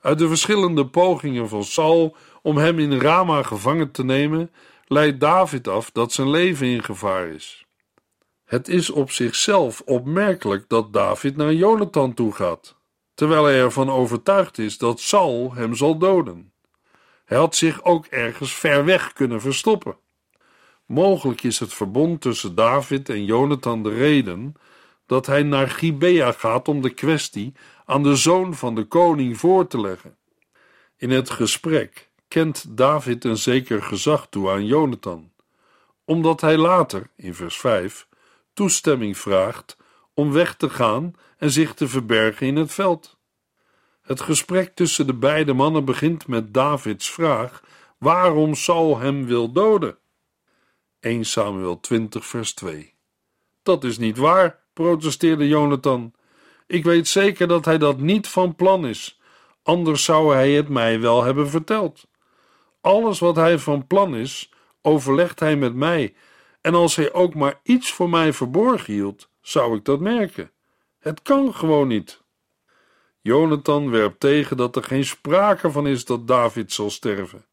Uit 0.00 0.18
de 0.18 0.28
verschillende 0.28 0.86
pogingen 0.86 1.48
van 1.48 1.64
Saul 1.64 2.16
om 2.42 2.56
hem 2.56 2.78
in 2.78 3.00
Rama 3.00 3.42
gevangen 3.42 3.90
te 3.90 4.04
nemen, 4.04 4.50
leidt 4.86 5.20
David 5.20 5.68
af 5.68 5.90
dat 5.90 6.12
zijn 6.12 6.30
leven 6.30 6.66
in 6.66 6.82
gevaar 6.82 7.26
is. 7.26 7.64
Het 8.44 8.68
is 8.68 8.90
op 8.90 9.10
zichzelf 9.10 9.80
opmerkelijk 9.80 10.68
dat 10.68 10.92
David 10.92 11.36
naar 11.36 11.52
Jonathan 11.52 12.14
toe 12.14 12.32
gaat, 12.32 12.76
terwijl 13.14 13.44
hij 13.44 13.60
ervan 13.60 13.90
overtuigd 13.90 14.58
is 14.58 14.78
dat 14.78 15.00
Saul 15.00 15.54
hem 15.54 15.74
zal 15.74 15.98
doden. 15.98 16.52
Hij 17.24 17.38
had 17.38 17.54
zich 17.56 17.82
ook 17.82 18.06
ergens 18.06 18.54
ver 18.54 18.84
weg 18.84 19.12
kunnen 19.12 19.40
verstoppen. 19.40 19.96
Mogelijk 20.86 21.42
is 21.42 21.58
het 21.58 21.74
verbond 21.74 22.20
tussen 22.20 22.54
David 22.54 23.08
en 23.08 23.24
Jonathan 23.24 23.82
de 23.82 23.94
reden 23.94 24.54
dat 25.06 25.26
hij 25.26 25.42
naar 25.42 25.70
Gibea 25.70 26.32
gaat 26.32 26.68
om 26.68 26.82
de 26.82 26.90
kwestie 26.90 27.52
aan 27.84 28.02
de 28.02 28.16
zoon 28.16 28.54
van 28.54 28.74
de 28.74 28.84
koning 28.84 29.38
voor 29.38 29.66
te 29.66 29.80
leggen. 29.80 30.16
In 30.96 31.10
het 31.10 31.30
gesprek 31.30 32.10
kent 32.34 32.76
David 32.76 33.24
een 33.24 33.36
zeker 33.36 33.82
gezag 33.82 34.26
toe 34.30 34.50
aan 34.50 34.66
Jonathan, 34.66 35.32
omdat 36.04 36.40
hij 36.40 36.56
later, 36.56 37.10
in 37.16 37.34
vers 37.34 37.56
5, 37.56 38.06
toestemming 38.52 39.18
vraagt 39.18 39.76
om 40.14 40.32
weg 40.32 40.56
te 40.56 40.70
gaan 40.70 41.14
en 41.38 41.50
zich 41.50 41.74
te 41.74 41.88
verbergen 41.88 42.46
in 42.46 42.56
het 42.56 42.72
veld. 42.72 43.16
Het 44.02 44.20
gesprek 44.20 44.74
tussen 44.74 45.06
de 45.06 45.14
beide 45.14 45.52
mannen 45.52 45.84
begint 45.84 46.26
met 46.26 46.54
Davids 46.54 47.10
vraag 47.10 47.62
waarom 47.98 48.54
Saul 48.54 48.98
hem 48.98 49.26
wil 49.26 49.52
doden. 49.52 49.96
1 51.00 51.24
Samuel 51.24 51.80
20 51.80 52.26
vers 52.26 52.54
2 52.54 52.94
Dat 53.62 53.84
is 53.84 53.98
niet 53.98 54.16
waar, 54.16 54.60
protesteerde 54.72 55.48
Jonathan. 55.48 56.12
Ik 56.66 56.84
weet 56.84 57.08
zeker 57.08 57.48
dat 57.48 57.64
hij 57.64 57.78
dat 57.78 57.98
niet 57.98 58.28
van 58.28 58.54
plan 58.54 58.86
is, 58.86 59.20
anders 59.62 60.04
zou 60.04 60.34
hij 60.34 60.52
het 60.52 60.68
mij 60.68 61.00
wel 61.00 61.22
hebben 61.22 61.48
verteld. 61.48 62.12
Alles 62.84 63.18
wat 63.18 63.36
hij 63.36 63.58
van 63.58 63.86
plan 63.86 64.16
is, 64.16 64.52
overlegt 64.82 65.40
hij 65.40 65.56
met 65.56 65.74
mij, 65.74 66.14
en 66.60 66.74
als 66.74 66.96
hij 66.96 67.12
ook 67.12 67.34
maar 67.34 67.60
iets 67.62 67.92
voor 67.92 68.10
mij 68.10 68.32
verborgen 68.32 68.92
hield, 68.92 69.28
zou 69.40 69.76
ik 69.76 69.84
dat 69.84 70.00
merken. 70.00 70.50
Het 70.98 71.22
kan 71.22 71.54
gewoon 71.54 71.88
niet. 71.88 72.22
Jonathan 73.20 73.90
werpt 73.90 74.20
tegen 74.20 74.56
dat 74.56 74.76
er 74.76 74.84
geen 74.84 75.04
sprake 75.04 75.70
van 75.70 75.86
is 75.86 76.04
dat 76.04 76.26
David 76.28 76.72
zal 76.72 76.90
sterven. 76.90 77.46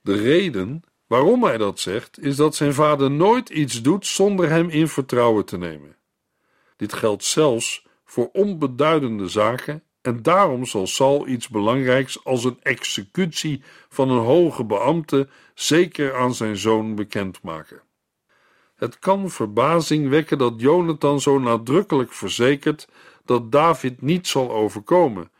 De 0.00 0.14
reden 0.14 0.82
waarom 1.06 1.44
hij 1.44 1.58
dat 1.58 1.80
zegt, 1.80 2.18
is 2.18 2.36
dat 2.36 2.54
zijn 2.54 2.74
vader 2.74 3.10
nooit 3.10 3.48
iets 3.48 3.82
doet 3.82 4.06
zonder 4.06 4.48
hem 4.48 4.68
in 4.68 4.88
vertrouwen 4.88 5.44
te 5.44 5.58
nemen. 5.58 5.96
Dit 6.76 6.92
geldt 6.92 7.24
zelfs 7.24 7.86
voor 8.04 8.28
onbeduidende 8.32 9.28
zaken 9.28 9.82
en 10.02 10.22
daarom 10.22 10.64
zal 10.64 10.86
Saul 10.86 11.26
iets 11.26 11.48
belangrijks 11.48 12.24
als 12.24 12.44
een 12.44 12.58
executie 12.62 13.62
van 13.88 14.10
een 14.10 14.24
hoge 14.24 14.64
beambte 14.64 15.28
zeker 15.54 16.14
aan 16.14 16.34
zijn 16.34 16.56
zoon 16.56 16.94
bekendmaken. 16.94 17.82
Het 18.74 18.98
kan 18.98 19.30
verbazing 19.30 20.08
wekken 20.08 20.38
dat 20.38 20.54
Jonathan 20.56 21.20
zo 21.20 21.38
nadrukkelijk 21.38 22.12
verzekert 22.12 22.88
dat 23.24 23.52
David 23.52 24.02
niet 24.02 24.26
zal 24.26 24.50
overkomen, 24.50 25.30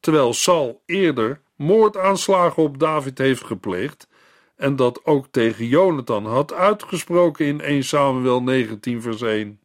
terwijl 0.00 0.32
Saul 0.32 0.82
eerder 0.86 1.40
moordaanslagen 1.56 2.62
op 2.62 2.78
David 2.78 3.18
heeft 3.18 3.44
gepleegd 3.44 4.08
en 4.56 4.76
dat 4.76 5.04
ook 5.04 5.26
tegen 5.30 5.66
Jonathan 5.66 6.26
had 6.26 6.52
uitgesproken 6.52 7.46
in 7.46 7.60
1 7.60 7.84
Samuel 7.84 8.42
19 8.42 9.02
vers 9.02 9.22
1. 9.22 9.60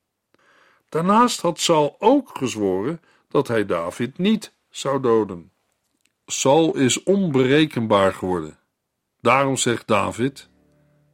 Daarnaast 0.89 1.41
had 1.41 1.59
Saul 1.59 1.95
ook 1.99 2.29
gezworen 2.33 3.01
dat 3.33 3.47
hij 3.47 3.65
David 3.65 4.17
niet 4.17 4.53
zou 4.69 5.01
doden. 5.01 5.51
Saul 6.25 6.75
is 6.75 7.03
onberekenbaar 7.03 8.13
geworden. 8.13 8.59
Daarom 9.21 9.57
zegt 9.57 9.87
David, 9.87 10.49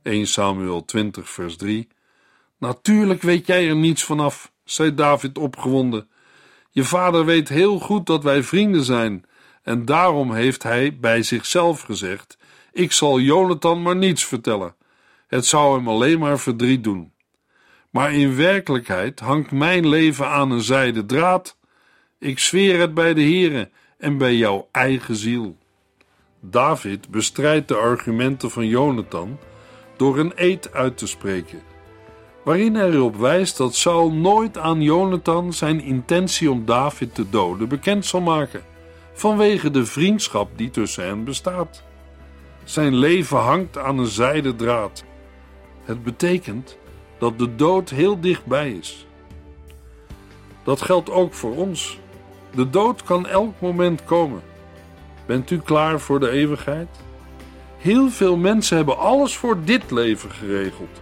1 0.04 0.28
Samuel 0.28 0.86
20 0.86 1.30
vers 1.30 1.58
3, 1.58 1.88
Natuurlijk 2.58 3.22
weet 3.22 3.46
jij 3.48 3.68
er 3.68 3.76
niets 3.76 4.04
vanaf, 4.04 4.52
zei 4.64 4.94
David 4.94 5.38
opgewonden. 5.38 6.10
Je 6.70 6.84
vader 6.84 7.26
weet 7.26 7.50
heel 7.50 7.80
goed 7.80 8.06
dat 8.06 8.24
wij 8.24 8.44
vrienden 8.44 8.84
zijn, 8.84 9.26
en 9.64 9.86
daarom 9.86 10.34
heeft 10.34 10.64
hij 10.64 10.98
bij 11.00 11.24
zichzelf 11.24 11.82
gezegd: 11.82 12.38
Ik 12.72 12.92
zal 12.92 13.20
Jonathan 13.20 13.82
maar 13.82 13.96
niets 13.96 14.26
vertellen. 14.26 14.76
Het 15.28 15.46
zou 15.46 15.78
hem 15.78 15.88
alleen 15.88 16.20
maar 16.20 16.40
verdriet 16.40 16.84
doen. 16.84 17.14
Maar 17.90 18.14
in 18.14 18.36
werkelijkheid 18.36 19.20
hangt 19.20 19.52
mijn 19.52 19.88
leven 19.88 20.28
aan 20.28 20.52
een 20.52 20.62
zijde 20.62 21.06
draad. 21.06 21.58
Ik 22.20 22.40
zweer 22.40 22.80
het 22.80 22.94
bij 22.94 23.14
de 23.14 23.22
Heere 23.22 23.70
en 23.98 24.18
bij 24.18 24.36
jouw 24.36 24.68
eigen 24.72 25.16
ziel. 25.16 25.58
David 26.40 27.10
bestrijdt 27.10 27.68
de 27.68 27.76
argumenten 27.76 28.52
van 28.52 28.68
Jonathan 28.68 29.38
door 29.98 30.20
een 30.20 30.32
eed 30.36 30.74
uit 30.74 30.98
te 30.98 31.08
spreken 31.08 31.62
waarin 32.44 32.76
hij 32.76 32.90
erop 32.90 33.16
wijst 33.16 33.58
dat 33.58 33.76
Saul 33.76 34.12
nooit 34.12 34.58
aan 34.58 34.82
Jonathan 34.82 35.54
zijn 35.54 35.82
intentie 35.82 36.52
om 36.52 36.66
David 36.66 37.16
te 37.16 37.30
doden 37.30 37.70
bekend 37.70 38.06
zal 38.06 38.22
maken, 38.22 38.64
vanwege 39.14 39.72
de 39.72 39.86
vriendschap 39.86 40.50
die 40.56 40.70
tussen 40.70 41.06
hen 41.06 41.24
bestaat. 41.24 41.84
Zijn 42.64 42.96
leven 42.96 43.38
hangt 43.38 43.78
aan 43.78 43.98
een 43.98 44.06
zijden 44.06 44.56
draad. 44.56 45.04
Het 45.84 46.04
betekent 46.04 46.78
dat 47.18 47.40
de 47.40 47.56
dood 47.56 47.90
heel 47.90 48.20
dichtbij 48.20 48.72
is. 48.72 49.08
Dat 50.64 50.82
geldt 50.82 51.10
ook 51.10 51.34
voor 51.34 51.56
ons. 51.56 52.00
De 52.56 52.70
dood 52.70 53.04
kan 53.04 53.28
elk 53.28 53.54
moment 53.60 54.04
komen. 54.04 54.42
Bent 55.26 55.52
u 55.52 55.60
klaar 55.60 56.00
voor 56.00 56.20
de 56.20 56.30
eeuwigheid? 56.30 56.88
Heel 57.78 58.10
veel 58.10 58.38
mensen 58.38 58.78
hebben 58.78 58.98
alles 58.98 59.36
voor 59.36 59.64
dit 59.64 59.92
leven 59.92 60.32
geregeld 60.32 61.02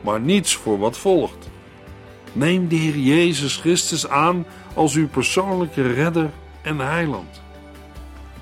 maar 0.00 0.20
niets 0.20 0.54
voor 0.54 0.78
wat 0.78 0.98
volgt. 0.98 1.50
Neem 2.32 2.68
de 2.68 2.76
Heer 2.76 2.96
Jezus 2.96 3.56
Christus 3.56 4.08
aan 4.08 4.46
als 4.74 4.94
uw 4.94 5.08
persoonlijke 5.08 5.92
redder 5.92 6.30
en 6.62 6.78
heiland. 6.78 7.42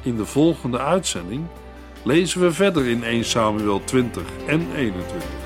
In 0.03 0.17
de 0.17 0.25
volgende 0.27 0.79
uitzending 0.79 1.47
lezen 2.03 2.41
we 2.41 2.53
verder 2.53 2.87
in 2.87 3.05
1 3.05 3.25
Samuel 3.25 3.85
20 3.85 4.23
en 4.47 4.67
21. 4.75 5.46